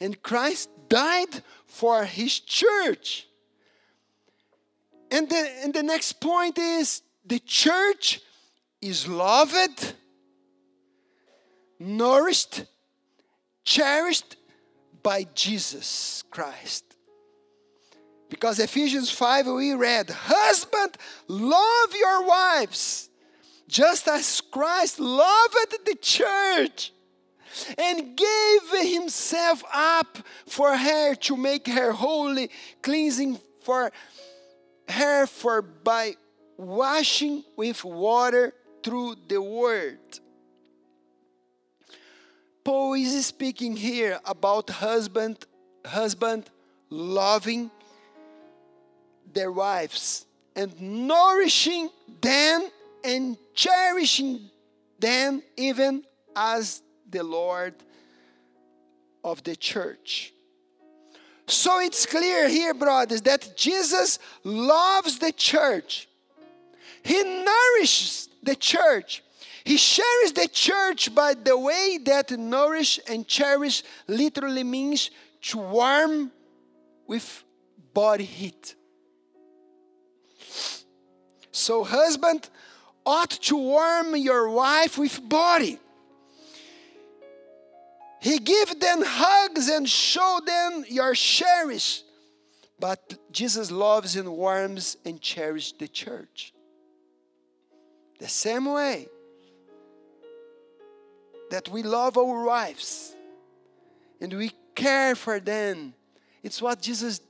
[0.00, 3.27] And Christ died for his church
[5.10, 8.20] and the, and the next point is the church
[8.80, 9.94] is loved,
[11.78, 12.64] nourished,
[13.64, 14.36] cherished
[15.02, 16.84] by Jesus Christ.
[18.28, 20.96] Because Ephesians 5 we read, Husband,
[21.28, 23.08] love your wives,
[23.68, 26.92] just as Christ loved the church
[27.76, 32.50] and gave himself up for her to make her holy,
[32.82, 33.90] cleansing for
[34.88, 36.16] her for by
[36.56, 39.98] washing with water through the word.
[42.64, 45.46] Paul is speaking here about husband,
[45.86, 46.50] husband
[46.90, 47.70] loving
[49.32, 52.68] their wives and nourishing them
[53.04, 54.50] and cherishing
[54.98, 57.74] them even as the Lord
[59.24, 60.32] of the church.
[61.48, 66.06] So it's clear here, brothers, that Jesus loves the church.
[67.02, 69.22] He nourishes the church.
[69.64, 75.10] He cherishes the church by the way that nourish and cherish literally means
[75.42, 76.30] to warm
[77.06, 77.44] with
[77.94, 78.74] body heat.
[81.50, 82.50] So, husband
[83.06, 85.78] ought to warm your wife with body.
[88.20, 92.02] He give them hugs and show them your cherish.
[92.80, 96.52] But Jesus loves and warms and cherishes the church.
[98.18, 99.08] The same way.
[101.50, 103.14] that we love our wives
[104.20, 105.94] and we care for them.
[106.42, 107.20] It's what Jesus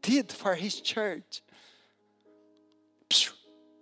[0.00, 1.42] did for his church.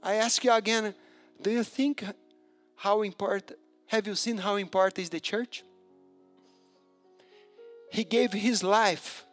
[0.03, 0.94] I ask you again
[1.40, 2.05] do you think
[2.76, 3.53] how important,
[3.86, 5.64] have you seen how important is the church?
[7.91, 9.26] He gave his life.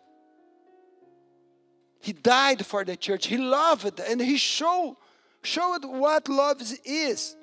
[1.99, 3.27] He died for the church.
[3.27, 4.97] He loved and he showed,
[5.43, 7.35] showed what love is.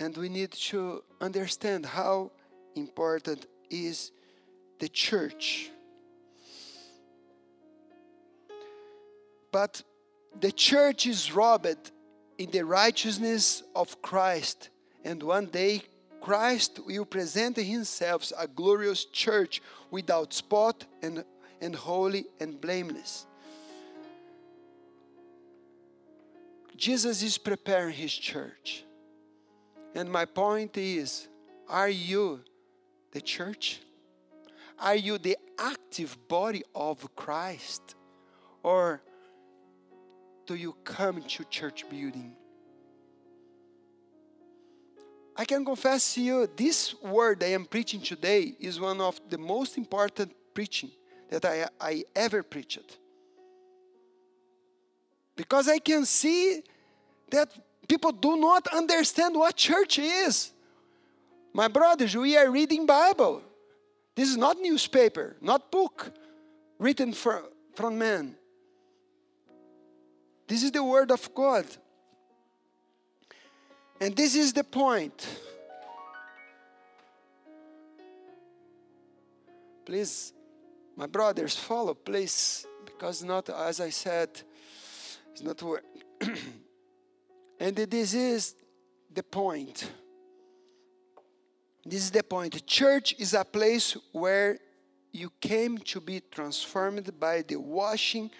[0.00, 2.32] And we need to understand how
[2.74, 4.12] important is
[4.78, 5.70] the church.
[9.52, 9.82] But
[10.40, 11.92] the church is robbed
[12.40, 14.70] in the righteousness of Christ,
[15.04, 15.82] and one day
[16.22, 19.60] Christ will present himself a glorious church
[19.90, 21.22] without spot and,
[21.60, 23.26] and holy and blameless.
[26.78, 28.84] Jesus is preparing his church.
[29.94, 31.28] And my point is
[31.68, 32.40] are you
[33.12, 33.80] the church?
[34.78, 37.96] Are you the active body of Christ?
[38.62, 39.02] Or
[40.50, 42.32] do you come to church building?
[45.36, 49.38] I can confess to you, this word I am preaching today is one of the
[49.38, 50.90] most important preaching
[51.28, 52.98] that I, I ever preached.
[55.36, 56.64] Because I can see
[57.30, 60.50] that people do not understand what church is.
[61.52, 63.40] My brothers, we are reading Bible.
[64.16, 66.10] This is not newspaper, not book
[66.80, 67.44] written for,
[67.76, 68.34] from man.
[70.50, 71.64] This is the Word of God.
[74.00, 75.24] And this is the point.
[79.86, 80.32] Please,
[80.96, 84.28] my brothers, follow, please, because not, as I said,
[85.30, 85.82] it's not word.
[87.60, 88.56] and this is
[89.14, 89.88] the point.
[91.86, 92.66] This is the point.
[92.66, 94.58] Church is a place where
[95.12, 98.32] you came to be transformed by the washing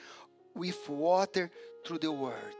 [0.57, 1.53] with water
[1.85, 2.57] through the Word.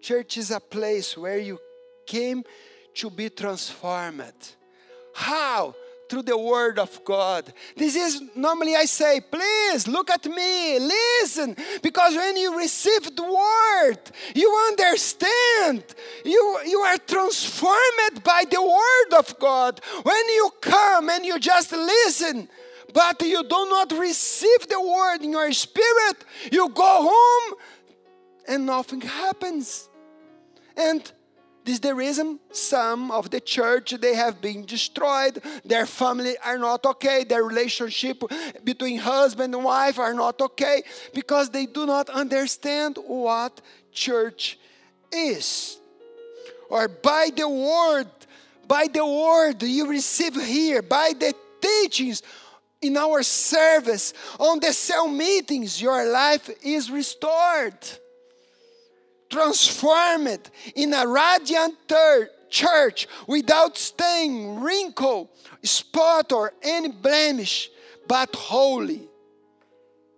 [0.00, 1.58] Church is a place where you
[2.06, 2.44] came
[2.94, 4.32] to be transformed.
[5.14, 5.74] How?
[6.08, 7.50] Through the Word of God.
[7.76, 13.22] This is normally I say, please look at me, listen, because when you receive the
[13.22, 13.98] Word,
[14.34, 15.84] you understand.
[16.24, 19.80] You, you are transformed by the Word of God.
[20.02, 22.48] When you come and you just listen,
[22.92, 27.54] but you do not receive the Word in your spirit, you go home
[28.48, 29.88] and nothing happens.
[30.76, 31.00] And
[31.64, 35.40] this is the reason some of the church they have been destroyed.
[35.64, 37.22] Their family are not okay.
[37.22, 38.22] Their relationship
[38.64, 40.82] between husband and wife are not okay
[41.14, 43.60] because they do not understand what
[43.92, 44.58] church
[45.12, 45.78] is.
[46.68, 48.08] Or by the word
[48.66, 52.22] by the word you receive here by the teachings
[52.80, 57.76] in our service on the cell meetings your life is restored
[59.32, 61.74] transformed in a radiant
[62.50, 65.30] church without stain, wrinkle,
[65.62, 67.70] spot, or any blemish,
[68.06, 69.08] but holy.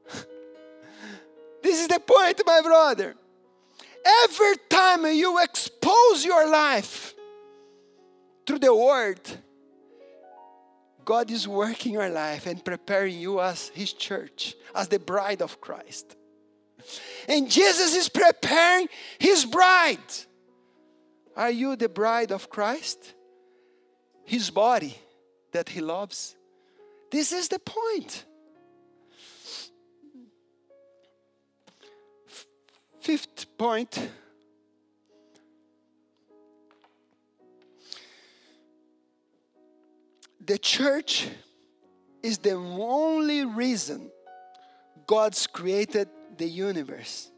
[1.63, 3.15] this is the point, my brother.
[4.25, 7.15] Every time you expose your life
[8.47, 9.21] through the Word,
[11.05, 15.61] God is working your life and preparing you as His church, as the bride of
[15.61, 16.17] Christ.
[17.29, 19.99] And Jesus is preparing his bride.
[21.37, 23.15] Are you the bride of Christ?
[24.25, 24.97] His body
[25.53, 26.37] that he loves?
[27.11, 28.25] This is the point.
[33.01, 34.11] Fifth point.
[40.47, 41.29] The church
[42.23, 44.11] is the only reason
[45.07, 46.09] God's created
[46.39, 47.31] the universe.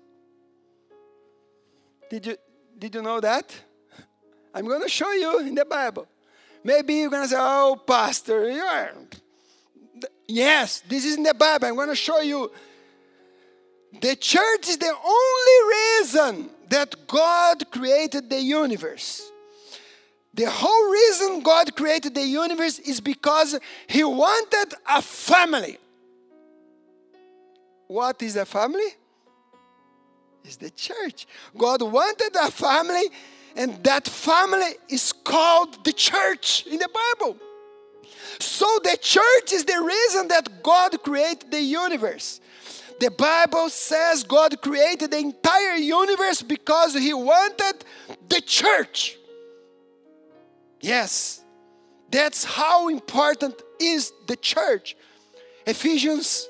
[2.11, 2.37] Did you,
[2.79, 3.55] did you know that?
[4.55, 6.07] I'm going to show you in the Bible.
[6.65, 8.93] Maybe you're going to say, oh, Pastor, you are.
[10.27, 11.69] Yes, this is in the Bible.
[11.69, 12.51] I'm going to show you.
[14.01, 19.31] The church is the only reason that God created the universe.
[20.35, 25.79] The whole reason God created the universe is because He wanted a family.
[27.87, 28.97] What is a family?
[30.45, 31.27] Is the church.
[31.57, 33.09] God wanted a family,
[33.57, 37.37] and that family is called the church in the Bible.
[38.39, 42.41] So the church is the reason that God created the universe.
[43.01, 47.85] The Bible says God created the entire universe because He wanted
[48.29, 49.17] the church.
[50.81, 51.43] Yes,
[52.11, 54.97] that's how important is the church.
[55.67, 56.49] Ephesians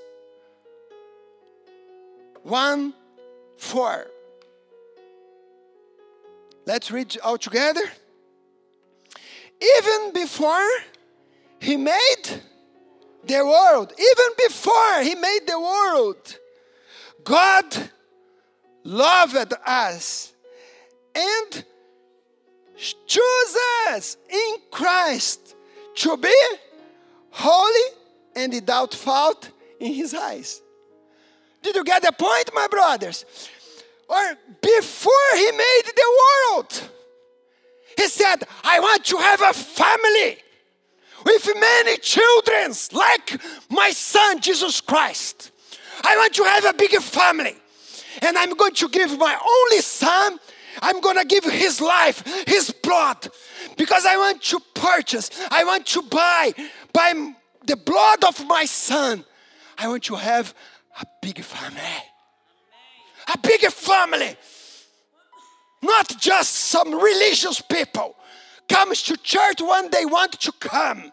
[2.46, 2.94] 1
[3.56, 4.06] 4.
[6.64, 7.82] Let's read all together.
[9.60, 10.68] Even before
[11.58, 12.24] He made
[13.24, 16.38] the world, even before He made the world,
[17.24, 17.64] God
[18.84, 20.32] loved us
[21.16, 21.64] and
[23.06, 23.56] chose
[23.88, 25.56] us in Christ
[25.96, 26.36] to be
[27.30, 27.90] holy
[28.36, 30.62] and without fault in His eyes.
[31.66, 33.24] Did you get the point, my brothers?
[34.08, 36.90] Or before He made the world,
[37.96, 40.38] He said, I want to have a family
[41.24, 45.50] with many children, like my son Jesus Christ.
[46.04, 47.56] I want to have a big family.
[48.22, 50.38] And I'm going to give my only son,
[50.80, 53.26] I'm going to give his life, his blood,
[53.76, 56.52] because I want to purchase, I want to buy
[56.92, 57.32] by
[57.64, 59.24] the blood of my son.
[59.76, 60.54] I want to have
[61.00, 61.80] a big family.
[63.32, 64.36] A big family.
[65.82, 68.16] Not just some religious people
[68.68, 71.12] comes to church when they want to come.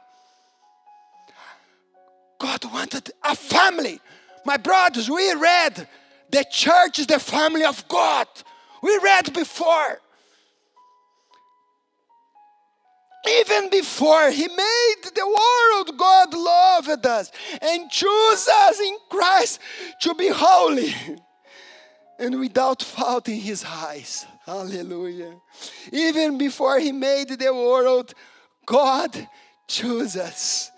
[2.39, 3.99] God wanted a family.
[4.45, 5.87] My brothers, we read
[6.29, 8.27] the church is the family of God.
[8.81, 10.01] We read before.
[13.25, 19.59] Even before He made the world, God loved us and chose us in Christ
[20.01, 20.93] to be holy
[22.19, 24.25] and without fault in His eyes.
[24.45, 25.35] Hallelujah.
[25.91, 28.13] Even before He made the world,
[28.65, 29.27] God
[29.67, 30.69] chose us.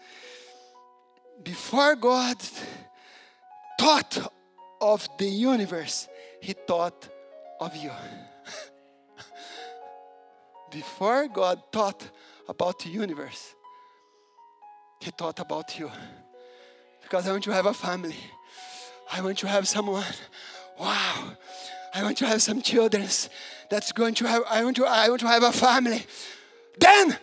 [1.43, 2.37] Before God
[3.79, 4.31] thought
[4.79, 6.07] of the universe,
[6.41, 7.09] He thought
[7.59, 7.91] of you.
[10.71, 12.09] Before God thought
[12.47, 13.55] about the universe,
[14.99, 15.91] He thought about you.
[17.01, 18.15] Because I want to have a family.
[19.11, 20.03] I want to have someone.
[20.79, 21.37] Wow.
[21.93, 23.07] I want to have some children
[23.69, 26.03] that's going to have I want to I want to have a family.
[26.77, 27.17] Then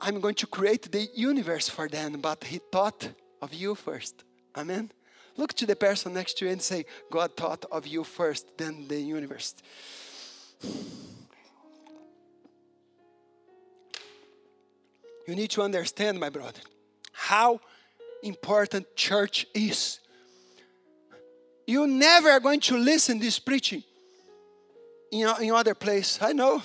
[0.00, 3.08] I'm going to create the universe for them, but he thought
[3.40, 4.24] of you first.
[4.56, 4.90] Amen.
[5.36, 8.88] Look to the person next to you and say, God thought of you first, then
[8.88, 9.54] the universe.
[15.30, 16.58] You need to understand, my brother,
[17.12, 17.60] how
[18.20, 20.00] important church is.
[21.68, 23.84] You never are going to listen this preaching
[25.12, 26.18] in, in other place.
[26.20, 26.60] I know.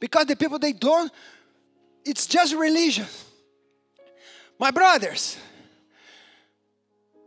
[0.00, 1.12] Because the people they don't,
[2.04, 3.06] it's just religion.
[4.58, 5.36] My brothers,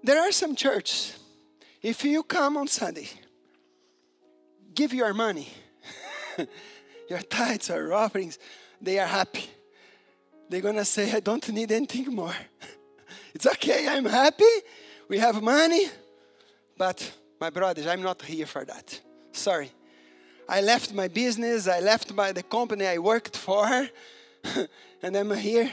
[0.03, 1.17] there are some churches.
[1.81, 3.07] If you come on Sunday,
[4.73, 5.47] give your money,
[7.09, 8.37] your tithes or offerings,
[8.81, 9.45] they are happy.
[10.49, 12.35] They're gonna say, I don't need anything more.
[13.33, 14.43] it's okay, I'm happy.
[15.07, 15.85] We have money.
[16.77, 18.99] But my brothers, I'm not here for that.
[19.31, 19.71] Sorry.
[20.47, 23.65] I left my business, I left my, the company I worked for,
[25.01, 25.71] and I'm here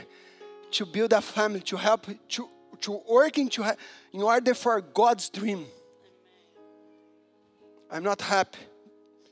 [0.73, 2.49] to build a family, to help, to,
[2.81, 3.77] to working to ha-
[4.13, 5.67] in order for God's dream.
[7.91, 8.59] I'm not happy.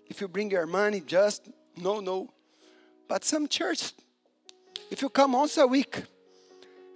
[0.07, 2.29] If you bring your money, just no, no.
[3.09, 3.93] But some church,
[4.91, 6.03] if you come once a week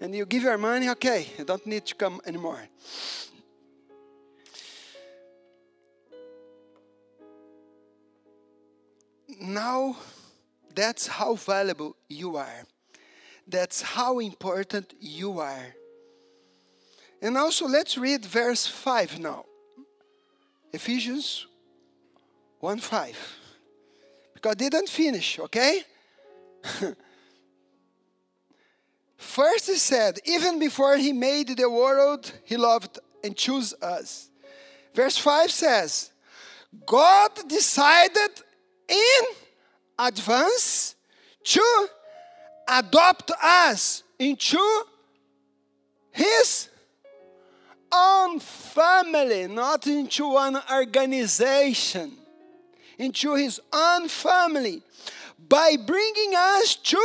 [0.01, 2.69] and you give your money, okay, you don't need to come anymore.
[9.41, 9.97] now
[10.75, 12.65] that's how valuable you are.
[13.47, 15.75] That's how important you are.
[17.23, 19.45] And also, let's read verse 5 now.
[20.73, 21.47] Ephesians
[22.61, 23.39] 1 5.
[24.35, 25.83] Because I didn't finish, okay?
[29.25, 34.31] First, he said, even before he made the world, he loved and chose us.
[34.95, 36.13] Verse 5 says,
[36.87, 38.31] God decided
[38.89, 39.25] in
[39.99, 40.95] advance
[41.45, 41.89] to
[42.69, 44.83] adopt us into
[46.13, 46.69] his
[47.91, 52.13] own family, not into an organization,
[52.99, 54.83] into his own family,
[55.49, 57.03] by bringing us to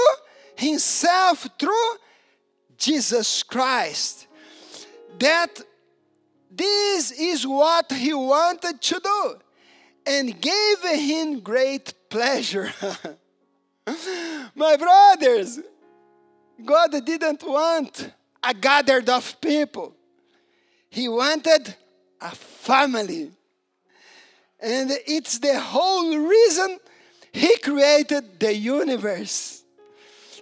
[0.56, 1.96] himself through
[2.80, 4.28] Jesus Christ.
[5.20, 5.62] That
[6.50, 9.36] this is what he wanted to do
[10.06, 12.72] and gave him great pleasure.
[14.56, 15.60] My brothers,
[16.64, 18.12] God didn't want
[18.44, 19.96] a gathered of people.
[20.90, 21.76] He wanted
[22.20, 23.32] a family.
[24.60, 26.80] And it's the whole reason
[27.32, 29.59] He created the universe.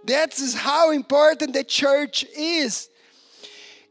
[0.08, 2.88] That is how important the church is.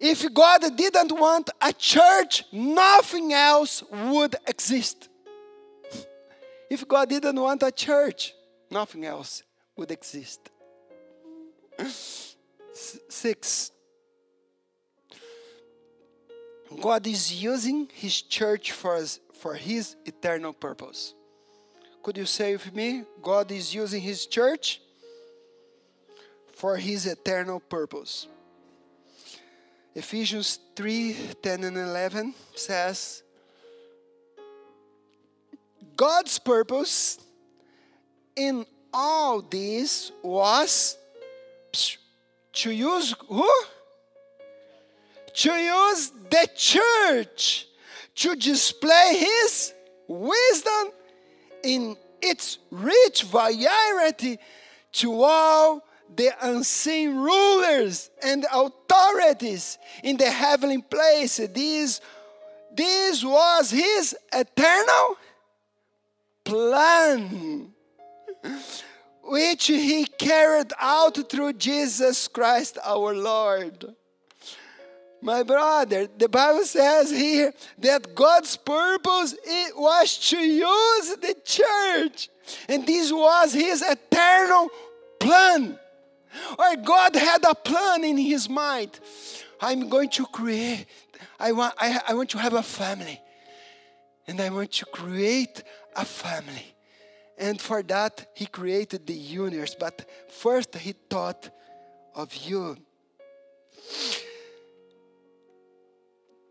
[0.00, 5.08] If God didn't want a church, nothing else would exist.
[6.70, 8.34] If God didn't want a church,
[8.70, 9.42] nothing else
[9.76, 10.50] would exist.
[13.08, 13.70] Six.
[16.80, 19.00] God is using His church for,
[19.34, 21.14] for His eternal purpose.
[22.02, 23.04] Could you say with me?
[23.22, 24.80] God is using His church
[26.57, 28.26] for His eternal purpose.
[29.94, 33.22] Ephesians 3 10 and 11 says,
[35.96, 37.18] God's purpose
[38.34, 40.98] in all this was
[42.52, 43.50] to use who?
[45.34, 47.66] To use the church
[48.16, 49.74] to display his
[50.09, 50.92] wisdom
[51.62, 54.38] in its rich variety
[54.92, 61.36] to all the unseen rulers and authorities in the heavenly place.
[61.36, 62.00] This,
[62.74, 65.16] this was his eternal
[66.44, 67.72] plan,
[69.22, 73.94] which he carried out through Jesus Christ our Lord.
[75.20, 82.28] My brother, the Bible says here that God's purpose it was to use the church,
[82.68, 84.68] and this was his eternal
[85.18, 85.78] plan.
[86.59, 88.99] Or God had a plan in his mind.
[89.61, 90.87] I'm going to create,
[91.39, 93.20] I want, I, I want to have a family.
[94.26, 95.62] And I want to create
[95.95, 96.74] a family.
[97.39, 99.74] And for that, he created the universe.
[99.78, 101.51] But first, he thought
[102.14, 102.76] of you.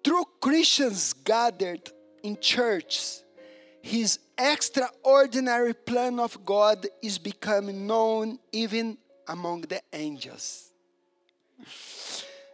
[0.03, 3.23] Through Christians gathered in churches,
[3.81, 10.71] his extraordinary plan of God is becoming known even among the angels.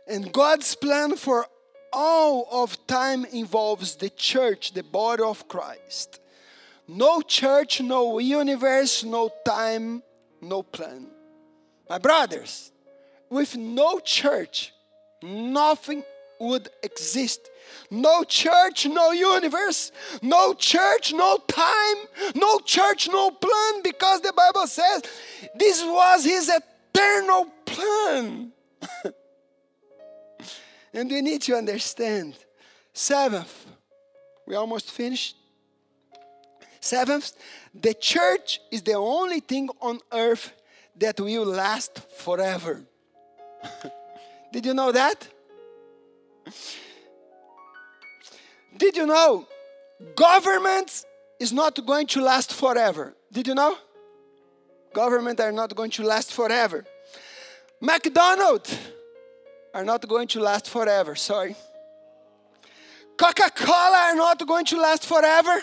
[0.08, 1.46] And God's plan for
[1.94, 6.20] all of time involves the church, the body of Christ.
[6.88, 10.04] No church, no universe, no time,
[10.42, 11.08] no plan.
[11.90, 12.72] My brothers,
[13.30, 14.74] with no church,
[15.22, 16.04] nothing
[16.42, 17.50] would exist.
[17.90, 21.98] No church, no universe, no church, no time,
[22.36, 25.04] no church, no plan, because the Bible says
[25.56, 28.52] this was his eternal plan.
[30.94, 32.36] and we need to understand.
[32.94, 33.68] Seventh,
[34.46, 35.38] we almost finished.
[36.82, 37.34] Seventh,
[37.74, 40.52] the church is the only thing on earth
[40.98, 42.84] that will last forever.
[44.52, 45.28] Did you know that?
[48.78, 49.48] Did you know
[50.16, 51.06] government
[51.40, 53.14] is not going to last forever?
[53.32, 53.76] Did you know?
[54.94, 56.86] Government are not going to last forever.
[57.80, 58.78] McDonald's
[59.74, 61.16] are not going to last forever.
[61.16, 61.56] Sorry.
[63.18, 65.62] Coca-Cola are not going to last forever.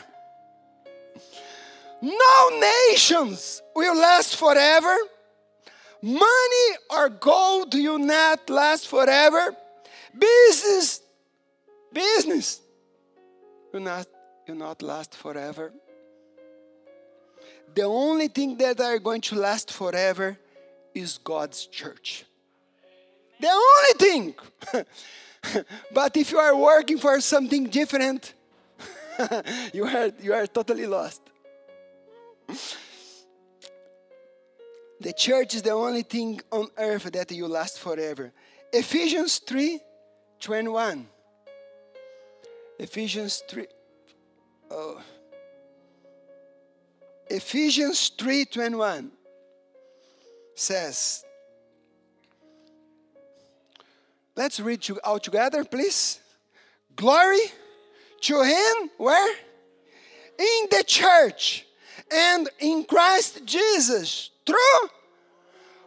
[2.01, 2.61] No
[2.91, 4.97] nations will last forever.
[6.01, 9.57] Money or gold will not last forever.
[10.19, 11.01] Business,
[11.93, 12.61] business
[13.73, 14.07] will not,
[14.47, 15.73] will not last forever.
[17.75, 20.39] The only thing that are going to last forever
[20.95, 22.25] is God's church.
[23.41, 24.35] The only thing.
[25.95, 28.35] but if you are working for something different,
[29.73, 31.23] you are you are totally lost.
[35.01, 38.33] The church is the only thing on earth that will last forever.
[38.73, 39.81] Ephesians 3
[40.41, 41.07] 21.
[42.79, 43.67] Ephesians 3.
[44.71, 45.03] Oh.
[47.31, 49.11] Ephesians 3 21
[50.55, 51.25] says,
[54.37, 56.21] Let's read all together, please.
[56.95, 57.41] Glory
[58.21, 59.37] to Him, where?
[60.39, 61.67] In the church
[62.13, 64.89] and in Christ Jesus through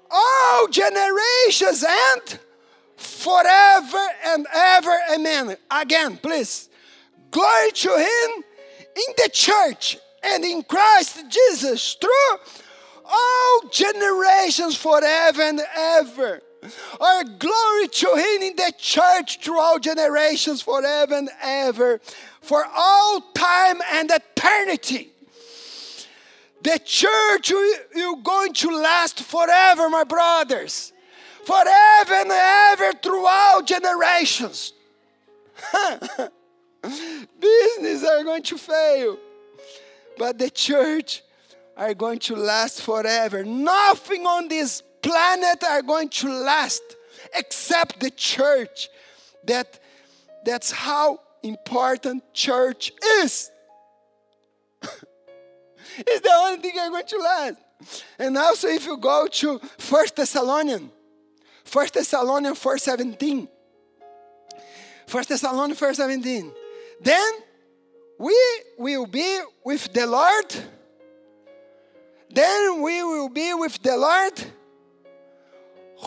[0.09, 2.39] all generations and
[3.01, 4.97] forever and ever.
[5.13, 5.57] Amen.
[5.69, 6.69] Again, please.
[7.31, 8.43] Glory to Him
[8.95, 12.37] in the church and in Christ Jesus through
[13.05, 16.41] all generations forever and ever.
[16.99, 21.99] Our glory to Him in the church through all generations forever and ever,
[22.41, 25.11] for all time and eternity.
[26.61, 30.90] The church you're going to last forever, my brothers.
[31.45, 34.73] Forever and ever throughout generations.
[37.39, 39.17] Business are going to fail.
[40.17, 41.23] But the church
[41.77, 43.43] are going to last forever.
[43.43, 46.83] Nothing on this planet are going to last
[47.35, 48.89] except the church.
[49.45, 49.79] That
[50.45, 53.51] that's how important church is.
[54.83, 57.57] it's the only thing I'm going to last.
[58.19, 60.91] And also if you go to First Thessalonians,
[61.71, 63.47] First Thessalonians 4:17.
[65.07, 66.53] First Thessalonians 4:17.
[66.99, 67.33] Then
[68.17, 68.37] we
[68.77, 70.51] will be with the Lord.
[72.29, 74.37] Then we will be with the Lord.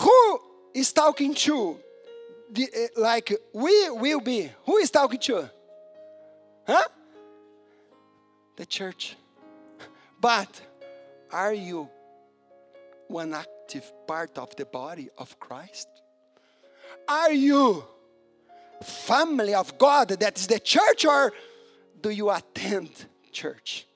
[0.03, 0.41] Who
[0.75, 1.81] is talking to?
[2.51, 4.51] The, uh, like we will be.
[4.67, 5.51] Who is talking to?
[6.67, 6.89] Huh?
[8.57, 9.17] The church.
[10.21, 10.61] But
[11.33, 11.89] are you
[13.09, 13.33] one
[13.65, 15.89] active part of the body of Christ?
[17.09, 17.83] Are you
[18.83, 21.33] family of God that is the church or
[22.03, 22.91] do you attend
[23.33, 23.87] church?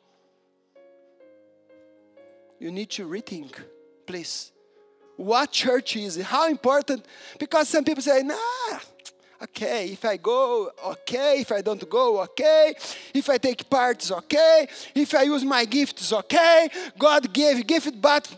[2.59, 3.53] You need to rethink,
[4.07, 4.53] please.
[5.17, 6.25] What church is it?
[6.25, 7.05] How important?
[7.39, 8.79] Because some people say, nah,
[9.43, 12.73] okay, if I go, okay, if I don't go, okay,
[13.13, 16.71] if I take part, it's okay, if I use my gifts, okay.
[16.99, 18.35] God gave gift, but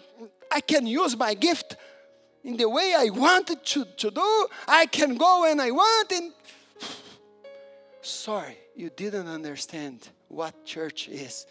[0.51, 1.77] I can use my gift
[2.43, 4.47] in the way I wanted to, to do.
[4.67, 6.13] I can go when I want.
[6.13, 6.33] And
[8.01, 11.47] sorry, you didn't understand what church is.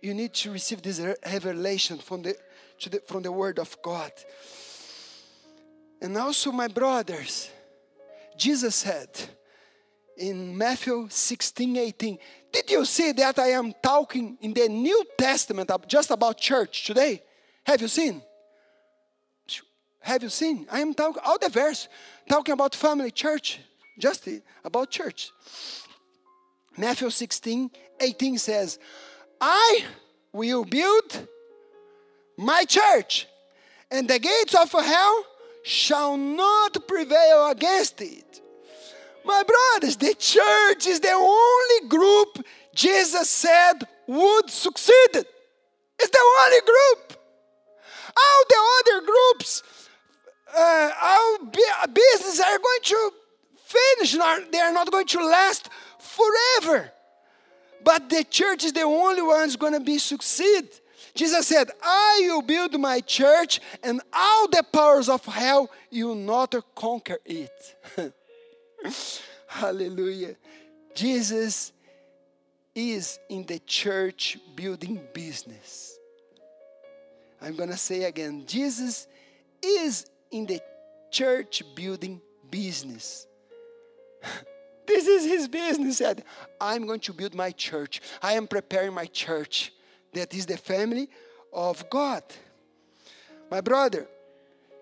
[0.00, 2.36] You need to receive this revelation from the,
[2.90, 4.12] the from the Word of God.
[6.00, 7.50] And also, my brothers,
[8.36, 9.08] Jesus said
[10.16, 12.18] in Matthew 16 18,
[12.52, 17.22] Did you see that I am talking in the New Testament just about church today?
[17.68, 18.22] Have you seen?
[20.00, 20.66] Have you seen?
[20.72, 21.86] I am talking all the verse
[22.26, 23.60] talking about family church,
[23.98, 24.26] just
[24.64, 25.30] about church.
[26.78, 28.78] Matthew 16 18 says,
[29.38, 29.84] I
[30.32, 31.28] will build
[32.38, 33.26] my church,
[33.90, 35.24] and the gates of hell
[35.62, 38.40] shall not prevail against it.
[39.26, 45.12] My brothers, the church is the only group Jesus said would succeed.
[45.12, 47.17] It's the only group.
[48.22, 49.62] All the other groups,
[50.56, 53.10] uh, our business are going to
[53.66, 54.12] finish.
[54.50, 56.92] They are not going to last forever.
[57.84, 60.68] But the church is the only one who's going to be succeed.
[61.14, 66.54] Jesus said, I will build my church, and all the powers of hell will not
[66.74, 67.76] conquer it.
[69.46, 70.36] Hallelujah.
[70.94, 71.72] Jesus
[72.74, 75.87] is in the church building business.
[77.40, 79.06] I'm going to say again Jesus
[79.62, 80.60] is in the
[81.10, 82.20] church building
[82.50, 83.26] business.
[84.86, 85.98] this is his business.
[85.98, 86.24] Said,
[86.60, 88.00] I'm going to build my church.
[88.22, 89.72] I am preparing my church.
[90.12, 91.08] That is the family
[91.52, 92.22] of God.
[93.50, 94.06] My brother,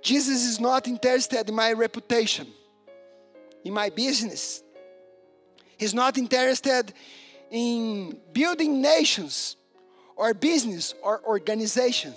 [0.02, 2.46] Jesus is not interested in my reputation,
[3.64, 4.62] in my business.
[5.76, 6.92] He's not interested
[7.50, 9.56] in building nations
[10.16, 12.14] or business or organization.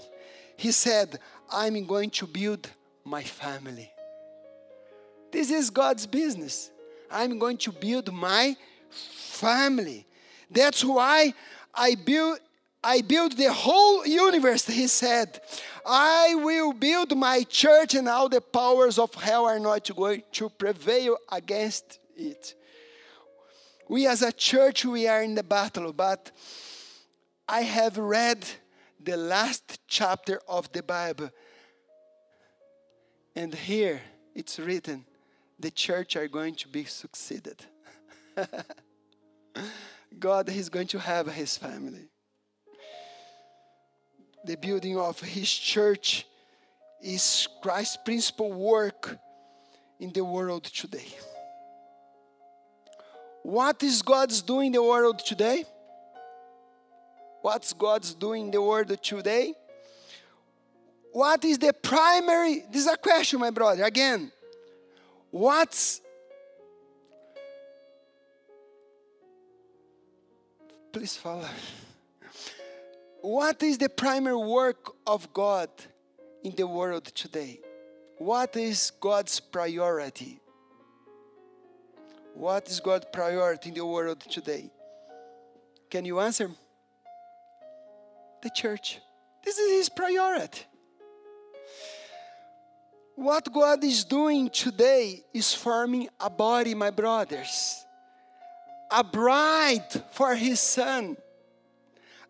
[0.59, 2.69] He said, I'm going to build
[3.05, 3.89] my family.
[5.31, 6.69] This is God's business.
[7.09, 8.57] I'm going to build my
[8.89, 10.05] family.
[10.51, 11.33] That's why
[11.73, 12.39] I build
[12.83, 15.39] I build the whole universe, he said.
[15.85, 20.49] I will build my church, and all the powers of hell are not going to
[20.49, 22.55] prevail against it.
[23.87, 26.31] We as a church, we are in the battle, but
[27.47, 28.45] I have read
[28.99, 31.29] the last chapter of the Bible.
[33.35, 34.01] And here
[34.35, 35.05] it's written
[35.59, 37.65] the church are going to be succeeded.
[40.19, 42.07] God is going to have his family.
[44.45, 46.25] The building of his church
[47.01, 49.17] is Christ's principal work
[49.99, 51.07] in the world today.
[53.43, 55.65] What is God's doing in the world today?
[57.41, 59.53] What's God's doing in the world today?
[61.11, 62.65] What is the primary?
[62.71, 63.83] This is a question, my brother.
[63.83, 64.31] Again,
[65.31, 66.01] What's
[70.91, 71.45] please follow.
[73.21, 75.69] What is the primary work of God
[76.43, 77.59] in the world today?
[78.17, 80.39] What is God's priority?
[82.33, 84.71] What is God's priority in the world today?
[85.89, 86.49] Can you answer?
[88.41, 88.99] The church.
[89.43, 90.61] This is His priority.
[93.15, 97.85] What God is doing today is forming a body, my brothers.
[98.91, 101.15] a bride for his son,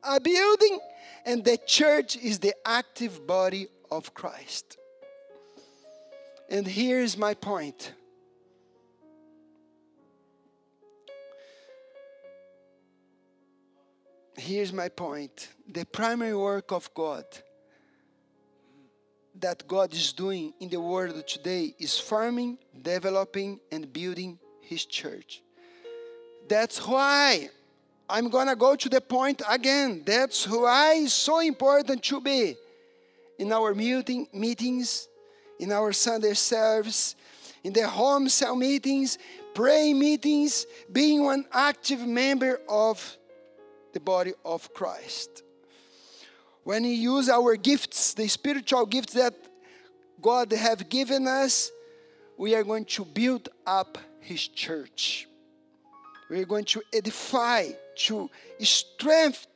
[0.03, 0.79] a building,
[1.25, 4.77] and the church is the active body of Christ.
[6.49, 7.93] And here's my point.
[14.39, 15.49] Here's my point.
[15.67, 17.25] The primary work of God
[19.35, 25.43] that God is doing in the world today is farming, developing, and building His church.
[26.47, 27.49] That's why
[28.09, 30.03] I'm gonna go to the point again.
[30.05, 32.55] That's why it's so important to be
[33.37, 35.09] in our meeting, meetings,
[35.59, 37.13] in our Sunday service,
[37.61, 39.17] in the home cell meetings,
[39.53, 43.17] pray meetings, being one active member of
[43.93, 45.43] the body of Christ
[46.69, 49.33] when we use our gifts, the spiritual gifts that
[50.21, 51.71] God have given us,
[52.37, 55.27] we are going to build up his church.
[56.29, 57.69] We are going to edify,
[58.05, 58.29] to
[58.59, 59.49] strengthen,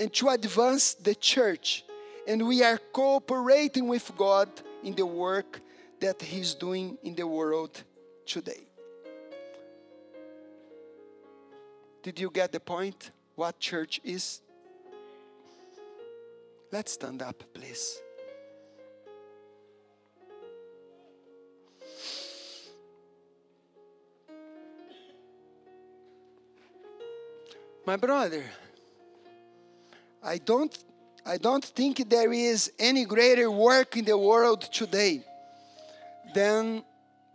[0.00, 1.84] and to advance the church.
[2.26, 4.48] And we are cooperating with God
[4.82, 5.60] in the work
[6.00, 7.84] that He's doing in the world
[8.26, 8.66] today.
[12.02, 13.12] Did you get the point?
[13.42, 14.40] What church is?
[16.70, 18.00] Let's stand up, please.
[27.84, 28.44] My brother,
[30.22, 30.78] I don't
[31.26, 35.24] I don't think there is any greater work in the world today
[36.32, 36.84] than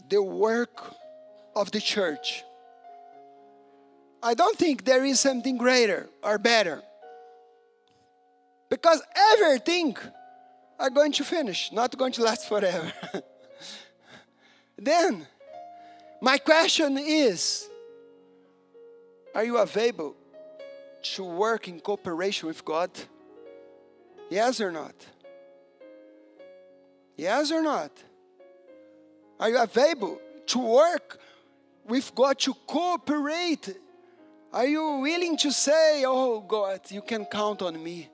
[0.09, 0.95] the work
[1.53, 2.45] of the church.
[4.21, 6.81] I don't think there is something greater or better
[8.69, 9.01] because
[9.33, 9.95] everything
[10.79, 12.91] are going to finish, not going to last forever.
[14.77, 15.25] then,
[16.21, 17.69] my question is
[19.35, 20.15] Are you available
[21.15, 22.89] to work in cooperation with God?
[24.29, 24.95] Yes or not?
[27.15, 27.91] Yes or not?
[29.39, 31.19] Are you available to work
[31.85, 33.77] with God to cooperate?
[34.57, 38.09] Are you willing to say, Oh God, you can count on me?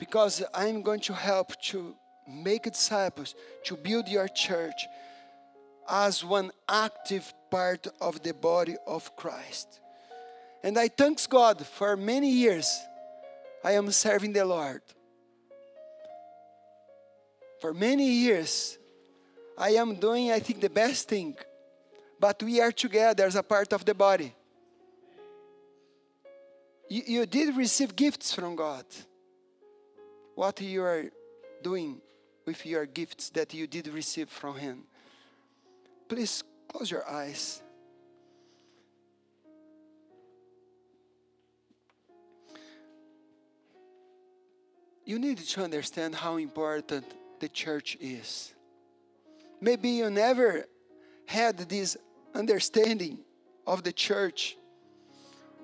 [0.00, 1.94] because I'm going to help to
[2.26, 3.34] make disciples,
[3.64, 4.86] to build your church
[5.86, 9.78] as one active part of the body of Christ.
[10.62, 12.80] And I thanks God for many years
[13.62, 14.80] I am serving the Lord.
[17.60, 18.78] For many years
[19.58, 21.36] I am doing, I think, the best thing.
[22.18, 24.34] But we are together as a part of the body.
[26.90, 28.84] You, you did receive gifts from God
[30.34, 31.04] what you are
[31.62, 32.00] doing
[32.44, 34.82] with your gifts that you did receive from Him.
[36.08, 37.62] Please close your eyes.
[45.04, 47.04] You need to understand how important
[47.38, 48.52] the church is.
[49.60, 50.64] Maybe you never
[51.26, 51.96] had this
[52.34, 53.18] understanding
[53.66, 54.56] of the church.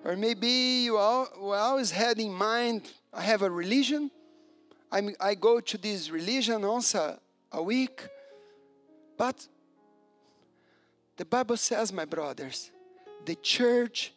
[0.06, 4.08] Or maybe you always had in mind, I have a religion,
[4.92, 7.18] I'm, I go to this religion once a,
[7.50, 8.06] a week,
[9.18, 9.48] but
[11.16, 12.70] the Bible says, my brothers,
[13.24, 14.12] the church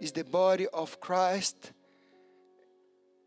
[0.00, 1.70] is the body of Christ,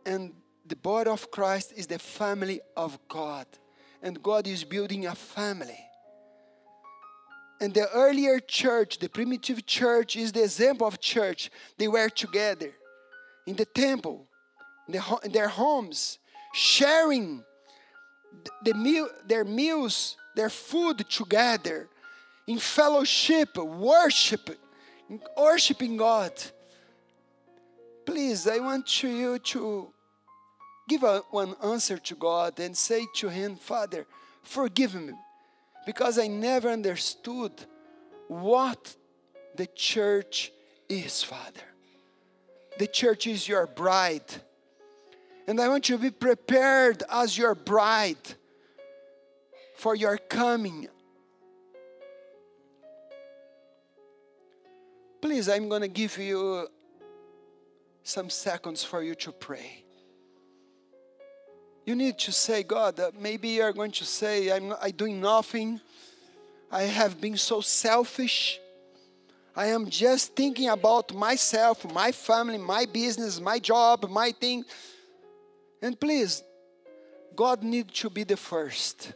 [0.06, 0.34] and
[0.66, 3.48] the body of Christ is the family of God,
[4.04, 5.87] and God is building a family.
[7.60, 11.50] And the earlier church, the primitive church, is the example of church.
[11.78, 12.72] They were together
[13.48, 14.28] in the temple,
[14.88, 16.20] in, the, in their homes,
[16.54, 17.44] sharing
[18.64, 21.88] the meal, their meals, their food together,
[22.46, 24.58] in fellowship, worship,
[25.36, 26.32] worshiping God.
[28.06, 29.88] Please, I want you to
[30.88, 34.06] give a, one answer to God and say to Him, Father,
[34.44, 35.14] forgive me,
[35.88, 37.54] because I never understood
[38.28, 38.94] what
[39.56, 40.52] the church
[40.90, 41.64] is, Father.
[42.78, 44.30] The church is your bride.
[45.48, 48.18] And I want you to be prepared as your bride
[49.78, 50.90] for your coming.
[55.22, 56.68] Please, I'm going to give you
[58.04, 59.86] some seconds for you to pray.
[61.88, 65.80] You need to say, God, uh, maybe you're going to say, I'm, I'm doing nothing.
[66.70, 68.60] I have been so selfish.
[69.56, 74.66] I am just thinking about myself, my family, my business, my job, my thing.
[75.82, 76.44] And please,
[77.34, 79.14] God needs to be the first.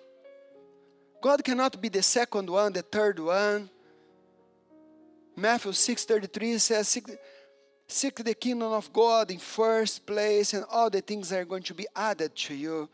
[1.22, 3.70] God cannot be the second one, the third one.
[5.36, 6.98] Matthew 6:33 says,
[7.92, 11.74] seek the kingdom of God in first place, and all the things are going to
[11.74, 12.90] be added to you.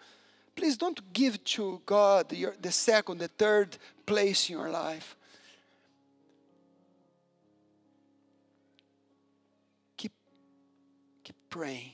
[0.56, 5.16] Please don't give to God your, the second, the third place in your life.
[9.96, 10.14] Keep,
[11.24, 11.92] keep praying.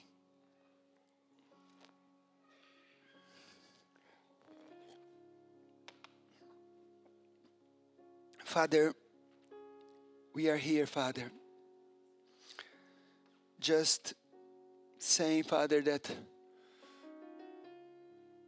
[8.45, 8.93] Father,
[10.33, 11.31] we are here, Father.
[13.63, 14.13] Just
[14.99, 16.13] saying, Father, that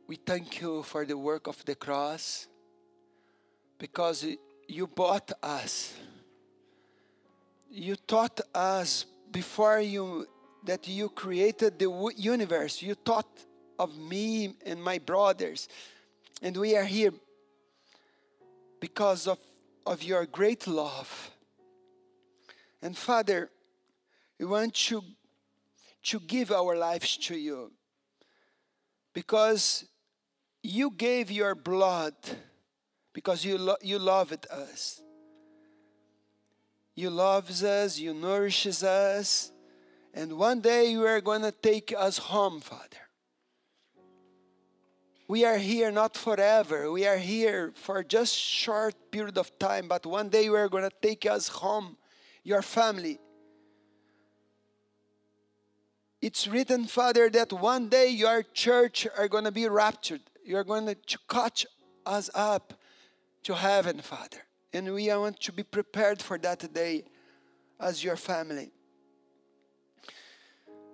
[0.08, 2.48] we thank you for the work of the cross
[3.80, 4.26] because
[4.68, 5.94] you bought us.
[7.72, 10.28] You taught us before you
[10.66, 12.82] that you created the universe.
[12.82, 13.40] You taught
[13.80, 15.70] of me and my brothers.
[16.42, 17.14] And we are here
[18.82, 19.40] because of
[19.86, 21.32] of your great love.
[22.82, 23.50] And Father,
[24.40, 25.02] we want to,
[26.04, 27.72] to give our lives to you
[29.14, 29.86] because
[30.62, 32.14] you gave your blood
[33.16, 35.02] because you, lo- you loved us.
[36.96, 39.52] You loves us, you nourishes us,
[40.14, 43.06] and one day you are going to take us home, Father.
[45.28, 46.92] We are here not forever.
[46.92, 50.84] We are here for just short period of time, but one day you are going
[50.84, 51.98] to take us home,
[52.44, 53.20] your family.
[56.26, 60.22] It's written, Father, that one day your church are going to be raptured.
[60.44, 60.98] You're going to
[61.30, 61.68] catch
[62.04, 62.74] us up
[63.44, 64.40] to heaven, Father.
[64.74, 67.04] And we want to be prepared for that day
[67.80, 68.72] as your family.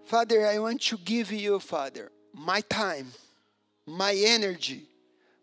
[0.03, 3.13] Father, I want to give you, Father, my time
[3.87, 4.83] my energy,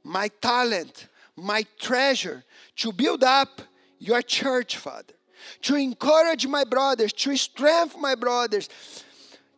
[0.05, 2.45] my talent, my treasure
[2.77, 3.63] to build up
[3.99, 5.15] your church, Father.
[5.63, 8.69] To encourage my brothers, to strengthen my brothers,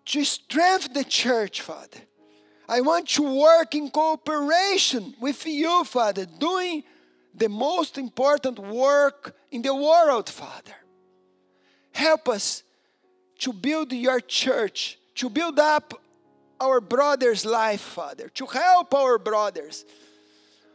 [0.06, 2.00] to strengthen the church, Father.
[2.68, 6.84] I want to work in cooperation with you, Father, doing
[7.34, 10.74] the most important work in the world, Father.
[11.92, 12.62] Help us
[13.40, 15.94] to build your church, to build up
[16.60, 19.84] our brother's life, Father, to help our brothers.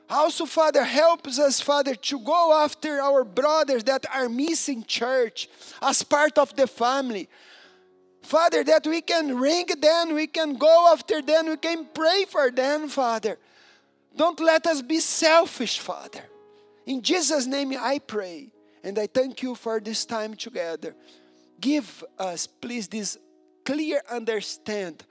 [0.09, 5.49] Also, Father, helps us, Father, to go after our brothers that are missing church
[5.81, 7.27] as part of the family.
[8.25, 12.49] Father, that we can ring them, we can go after them, we can pray for
[12.49, 13.37] them, Father.
[14.15, 16.23] Don't let us be selfish, Father.
[16.85, 18.51] In Jesus' name I pray,
[18.83, 20.95] and I thank you for this time together.
[21.61, 23.17] Give us, please, this
[23.63, 25.03] clear understand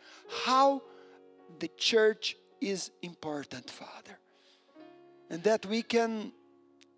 [0.45, 0.83] how
[1.61, 4.19] the church is important, Father.
[5.31, 6.33] And that we can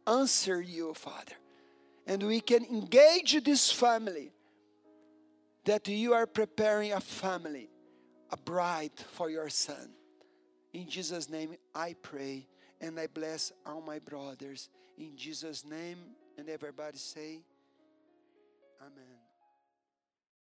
[0.07, 1.35] answer you, Father.
[2.07, 4.33] And we can engage this family.
[5.67, 7.69] That you are preparing a family,
[8.31, 9.91] a bride for your son.
[10.73, 12.49] In Jesus' name I pray
[12.81, 14.69] and I bless all my brothers.
[14.99, 15.99] In Jesus' name,
[16.39, 17.41] and everybody say,
[18.81, 19.16] Amen.